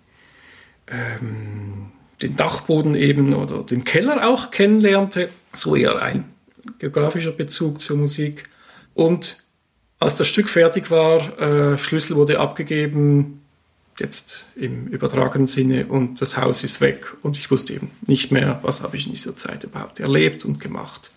ähm, 0.86 1.90
den 2.22 2.36
Dachboden 2.36 2.94
eben 2.94 3.34
oder 3.34 3.64
den 3.64 3.82
Keller 3.82 4.28
auch 4.28 4.52
kennenlernte, 4.52 5.30
so 5.52 5.74
eher 5.74 6.00
ein 6.00 6.26
geografischer 6.78 7.32
Bezug 7.32 7.80
zur 7.80 7.96
Musik. 7.96 8.48
Und 8.94 9.42
als 10.02 10.16
das 10.16 10.28
Stück 10.28 10.48
fertig 10.48 10.90
war, 10.90 11.38
äh, 11.38 11.78
Schlüssel 11.78 12.16
wurde 12.16 12.40
abgegeben, 12.40 13.42
jetzt 13.98 14.46
im 14.56 14.86
übertragenen 14.88 15.46
Sinne 15.46 15.86
und 15.86 16.20
das 16.20 16.36
Haus 16.36 16.64
ist 16.64 16.80
weg 16.80 17.14
und 17.22 17.36
ich 17.36 17.50
wusste 17.50 17.74
eben 17.74 17.90
nicht 18.06 18.32
mehr, 18.32 18.58
was 18.62 18.82
habe 18.82 18.96
ich 18.96 19.06
in 19.06 19.12
dieser 19.12 19.36
Zeit 19.36 19.64
überhaupt 19.64 20.00
erlebt 20.00 20.44
und 20.44 20.60
gemacht. 20.60 21.10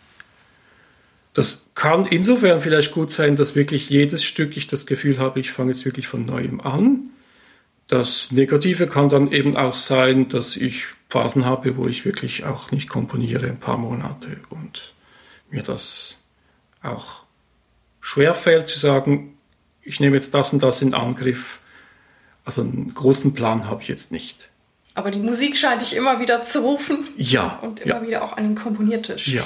Das 1.33 1.67
kann 1.75 2.05
insofern 2.05 2.61
vielleicht 2.61 2.93
gut 2.93 3.11
sein, 3.11 3.35
dass 3.35 3.55
wirklich 3.55 3.89
jedes 3.89 4.23
Stück 4.23 4.55
ich 4.55 4.67
das 4.67 4.85
Gefühl 4.85 5.19
habe, 5.19 5.39
ich 5.39 5.51
fange 5.51 5.71
jetzt 5.71 5.83
wirklich 5.83 6.07
von 6.07 6.25
neuem 6.25 6.61
an. 6.61 7.09
Das 7.87 8.31
Negative 8.31 8.87
kann 8.87 9.09
dann 9.09 9.31
eben 9.31 9.57
auch 9.57 9.73
sein, 9.73 10.29
dass 10.29 10.55
ich 10.55 10.85
Phasen 11.09 11.45
habe, 11.45 11.77
wo 11.77 11.87
ich 11.87 12.05
wirklich 12.05 12.45
auch 12.45 12.71
nicht 12.71 12.89
komponiere, 12.89 13.47
ein 13.47 13.59
paar 13.59 13.77
Monate 13.77 14.37
und 14.49 14.93
mir 15.49 15.61
das 15.61 16.17
auch 16.81 17.24
schwerfällt 18.05 18.67
zu 18.67 18.77
sagen, 18.77 19.35
ich 19.81 19.99
nehme 19.99 20.15
jetzt 20.15 20.35
das 20.35 20.53
und 20.53 20.61
das 20.61 20.83
in 20.83 20.93
Angriff 20.93 21.59
also 22.45 22.61
einen 22.61 22.93
großen 22.93 23.33
Plan 23.33 23.67
habe 23.67 23.81
ich 23.81 23.87
jetzt 23.87 24.11
nicht. 24.11 24.49
Aber 24.93 25.09
die 25.09 25.19
Musik 25.19 25.57
scheint 25.57 25.81
dich 25.81 25.95
immer 25.95 26.19
wieder 26.19 26.43
zu 26.43 26.61
rufen. 26.61 27.07
Ja. 27.17 27.57
Und 27.63 27.81
immer 27.81 27.95
ja. 27.95 28.01
wieder 28.03 28.23
auch 28.23 28.37
an 28.37 28.43
den 28.43 28.55
Komponiertisch. 28.55 29.27
Ja. 29.29 29.45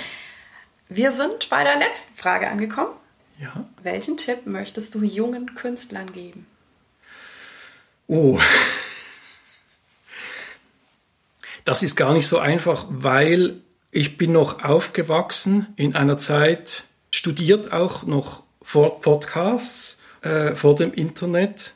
Wir 0.90 1.14
sind 1.14 1.50
bei 1.50 1.64
der 1.64 1.78
letzten 1.78 2.14
Frage 2.16 2.50
angekommen. 2.50 2.92
Ja. 3.40 3.66
Welchen 3.82 4.18
Tipp 4.18 4.46
möchtest 4.46 4.94
du 4.94 5.04
jungen 5.04 5.56
Künstlern 5.56 6.12
geben? 6.12 6.46
Oh. 8.08 8.40
Das 11.66 11.84
ist 11.84 11.96
gar 11.96 12.14
nicht 12.14 12.26
so 12.26 12.40
einfach, 12.40 12.86
weil 12.90 13.62
ich 13.92 14.18
bin 14.18 14.32
noch 14.32 14.64
aufgewachsen 14.64 15.68
in 15.76 15.96
einer 15.96 16.18
Zeit, 16.18 16.86
studiert 17.12 17.72
auch 17.72 18.04
noch 18.04 18.44
vor 18.62 19.02
Podcasts, 19.02 20.00
äh, 20.22 20.56
vor 20.56 20.76
dem 20.76 20.94
Internet 20.94 21.74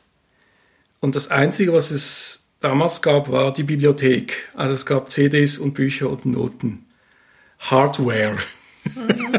und 1.04 1.16
das 1.16 1.30
Einzige, 1.30 1.74
was 1.74 1.90
es 1.90 2.46
damals 2.60 3.02
gab, 3.02 3.30
war 3.30 3.52
die 3.52 3.62
Bibliothek. 3.62 4.48
Also 4.54 4.72
es 4.72 4.86
gab 4.86 5.10
CDs 5.10 5.58
und 5.58 5.74
Bücher 5.74 6.08
und 6.08 6.24
Noten. 6.24 6.86
Hardware. 7.58 8.38
Mhm. 8.84 9.38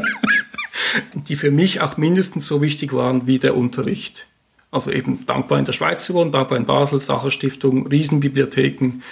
die 1.14 1.34
für 1.34 1.50
mich 1.50 1.80
auch 1.80 1.96
mindestens 1.96 2.46
so 2.46 2.62
wichtig 2.62 2.92
waren 2.92 3.26
wie 3.26 3.40
der 3.40 3.56
Unterricht. 3.56 4.28
Also 4.70 4.92
eben 4.92 5.26
dankbar 5.26 5.58
in 5.58 5.64
der 5.64 5.72
Schweiz 5.72 6.06
zu 6.06 6.14
wohnen, 6.14 6.30
dankbar 6.30 6.56
in 6.56 6.66
Basel, 6.66 7.00
Sacherstiftung, 7.00 7.88
Riesenbibliotheken. 7.88 9.02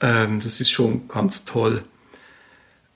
Ähm, 0.00 0.40
das 0.40 0.60
ist 0.60 0.70
schon 0.70 1.08
ganz 1.08 1.44
toll. 1.44 1.82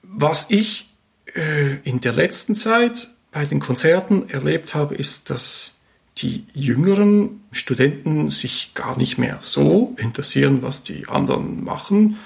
Was 0.03 0.47
ich 0.49 0.95
äh, 1.35 1.79
in 1.83 2.01
der 2.01 2.13
letzten 2.13 2.55
Zeit 2.55 3.09
bei 3.33 3.47
den 3.47 3.59
Konzerten 3.59 4.29
erlebt 4.29 4.75
habe, 4.75 4.95
ist, 4.95 5.31
dass 5.31 5.79
die 6.19 6.45
jüngeren 6.53 7.41
Studenten 7.51 8.31
sich 8.31 8.73
gar 8.75 8.97
nicht 8.99 9.19
mehr 9.19 9.39
so 9.41 9.97
interessieren, 9.97 10.63
was 10.63 10.83
die 10.83 11.09
anderen 11.09 11.65
machen. 11.65 12.19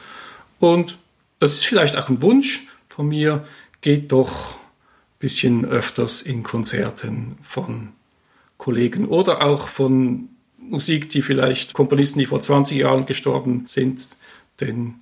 Und 0.58 0.98
das 1.38 1.52
ist 1.52 1.64
vielleicht 1.64 1.96
auch 1.96 2.08
ein 2.08 2.20
Wunsch 2.20 2.66
von 2.88 3.08
mir, 3.08 3.46
geht 3.80 4.10
doch 4.10 4.56
ein 4.56 5.18
bisschen 5.20 5.64
öfters 5.64 6.22
in 6.22 6.42
Konzerten 6.42 7.38
von 7.40 7.92
Kollegen 8.58 9.06
oder 9.06 9.42
auch 9.42 9.68
von 9.68 10.28
Musik, 10.58 11.08
die 11.08 11.22
vielleicht 11.22 11.74
Komponisten, 11.74 12.18
die 12.18 12.26
vor 12.26 12.42
20 12.42 12.78
Jahren 12.78 13.06
gestorben 13.06 13.64
sind. 13.66 14.08
Denn 14.60 14.96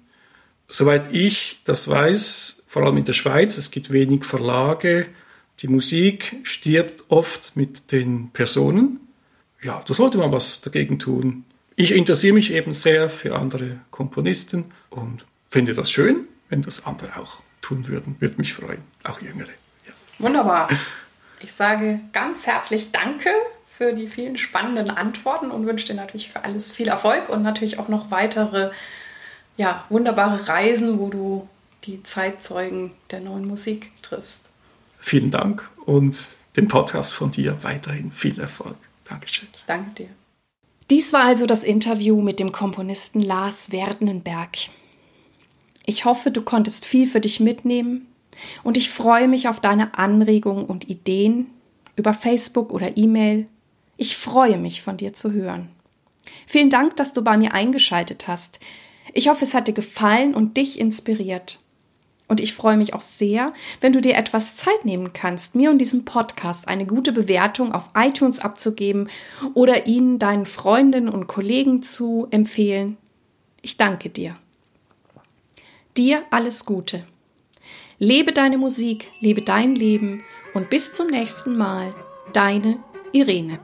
soweit 0.69 1.15
ich 1.15 1.61
das 1.65 1.89
weiß, 1.89 2.65
vor 2.67 2.83
allem 2.83 2.99
in 2.99 3.05
der 3.07 3.15
Schweiz, 3.15 3.57
es 3.57 3.71
gibt 3.71 3.91
wenig 3.91 4.25
Verlage, 4.25 5.07
die 5.61 5.69
Musik 5.69 6.37
stirbt 6.43 7.05
oft 7.09 7.53
mit 7.55 7.93
den 7.93 8.31
Personen. 8.31 9.01
Ja, 9.63 9.83
da 9.87 9.95
sollte 9.95 10.19
man 10.19 10.33
was 10.33 10.61
dagegen 10.61 10.99
tun. 10.99 11.45
Ich 11.77 11.93
interessiere 11.93 12.35
mich 12.35 12.53
eben 12.53 12.75
sehr 12.75 13.09
für 13.09 13.37
andere 13.37 13.81
Komponisten 13.91 14.67
und 14.91 15.27
finde 15.51 15.75
das 15.75 15.91
schön, 15.91 16.29
wenn 16.49 16.63
das 16.63 16.87
andere 16.87 17.19
auch 17.19 17.43
tun 17.63 17.89
würden. 17.89 18.17
Würde 18.19 18.37
mich 18.39 18.53
freuen, 18.53 18.83
auch 19.05 19.21
Jüngere. 19.21 19.49
Ja. 19.87 19.93
Wunderbar. 20.19 20.69
Ich 21.41 21.53
sage 21.53 22.01
ganz 22.13 22.47
herzlich 22.47 22.93
Danke 22.93 23.31
für 23.67 23.93
die 23.93 24.07
vielen 24.07 24.37
spannenden 24.37 24.91
Antworten 24.91 25.51
und 25.51 25.67
wünsche 25.67 25.87
dir 25.87 25.95
natürlich 25.95 26.31
für 26.31 26.45
alles 26.45 26.71
viel 26.71 26.89
Erfolg 26.89 27.29
und 27.29 27.43
natürlich 27.43 27.79
auch 27.79 27.89
noch 27.89 28.11
weitere 28.11 28.71
ja, 29.57 29.85
wunderbare 29.89 30.49
Reisen, 30.49 30.99
wo 30.99 31.09
du 31.11 31.49
die 31.85 32.03
Zeitzeugen 32.03 32.93
der 33.11 33.21
neuen 33.21 33.47
Musik 33.47 33.91
triffst 34.03 34.44
vielen 35.05 35.31
Dank 35.31 35.69
und 35.85 36.17
den 36.57 36.67
Podcast 36.67 37.13
von 37.13 37.31
dir 37.31 37.63
weiterhin 37.63 38.11
viel 38.11 38.41
Erfolg. 38.41 38.77
Dankeschön. 39.05 39.49
Ich 39.55 39.65
danke 39.67 39.91
dir. 40.05 40.09
Dies 40.91 41.13
war 41.13 41.25
also 41.25 41.47
das 41.47 41.63
Interview 41.63 42.23
mit 42.23 42.41
dem 42.41 42.53
Komponisten 42.53 43.21
Lars 43.21 43.71
Werdenberg. 43.71 44.57
Ich 45.85 46.05
hoffe, 46.07 46.31
du 46.31 46.43
konntest 46.43 46.87
viel 46.87 47.07
für 47.07 47.21
dich 47.21 47.39
mitnehmen. 47.39 48.07
Und 48.63 48.77
ich 48.77 48.91
freue 48.91 49.29
mich 49.29 49.49
auf 49.49 49.61
deine 49.61 49.97
Anregungen 49.97 50.65
und 50.65 50.89
Ideen 50.89 51.51
über 51.97 52.15
Facebook 52.15 52.73
oder 52.73 52.97
E-Mail. 52.97 53.47
Ich 53.97 54.17
freue 54.17 54.57
mich, 54.57 54.83
von 54.83 54.97
dir 54.97 55.13
zu 55.13 55.33
hören. 55.33 55.69
Vielen 56.47 56.71
Dank, 56.71 56.97
dass 56.97 57.13
du 57.13 57.23
bei 57.23 57.37
mir 57.37 57.53
eingeschaltet 57.53 58.27
hast. 58.27 58.59
Ich 59.13 59.29
hoffe, 59.29 59.45
es 59.45 59.55
hat 59.55 59.69
dir 59.69 59.75
gefallen 59.75 60.35
und 60.35 60.57
dich 60.57 60.81
inspiriert. 60.81 61.61
Und 62.35 62.41
ich 62.41 62.53
freue 62.53 62.77
mich 62.77 62.95
auch 62.95 63.01
sehr, 63.01 63.53
wenn 63.81 63.93
du 63.93 64.01
dir 64.01 64.17
etwas 64.17 64.57
Zeit 64.57 64.85
nehmen 64.85 65.13
kannst, 65.13 65.55
mir 65.55 65.71
und 65.71 65.79
diesem 65.79 66.05
Podcast 66.05 66.67
eine 66.67 66.85
gute 66.85 67.13
Bewertung 67.13 67.71
auf 67.71 67.91
iTunes 67.97 68.41
abzugeben 68.41 69.09
oder 69.55 69.87
ihn 69.87 70.19
deinen 70.19 70.45
Freundinnen 70.45 71.09
und 71.09 71.29
Kollegen 71.29 71.85
zu 71.85 72.27
empfehlen. 72.33 72.97
Ich 73.63 73.77
danke 73.77 74.11
dir. 74.11 74.37
Dir 75.97 76.25
alles 76.33 76.65
Gute. 76.65 77.07
Lebe 78.01 78.33
deine 78.33 78.59
Musik, 78.59 79.13
lebe 79.21 79.43
dein 79.43 79.77
Leben 79.77 80.25
und 80.55 80.71
bis 80.71 80.93
zum 80.93 81.07
nächsten 81.07 81.57
Mal, 81.57 81.95
deine 82.33 82.83
Irene. 83.13 83.61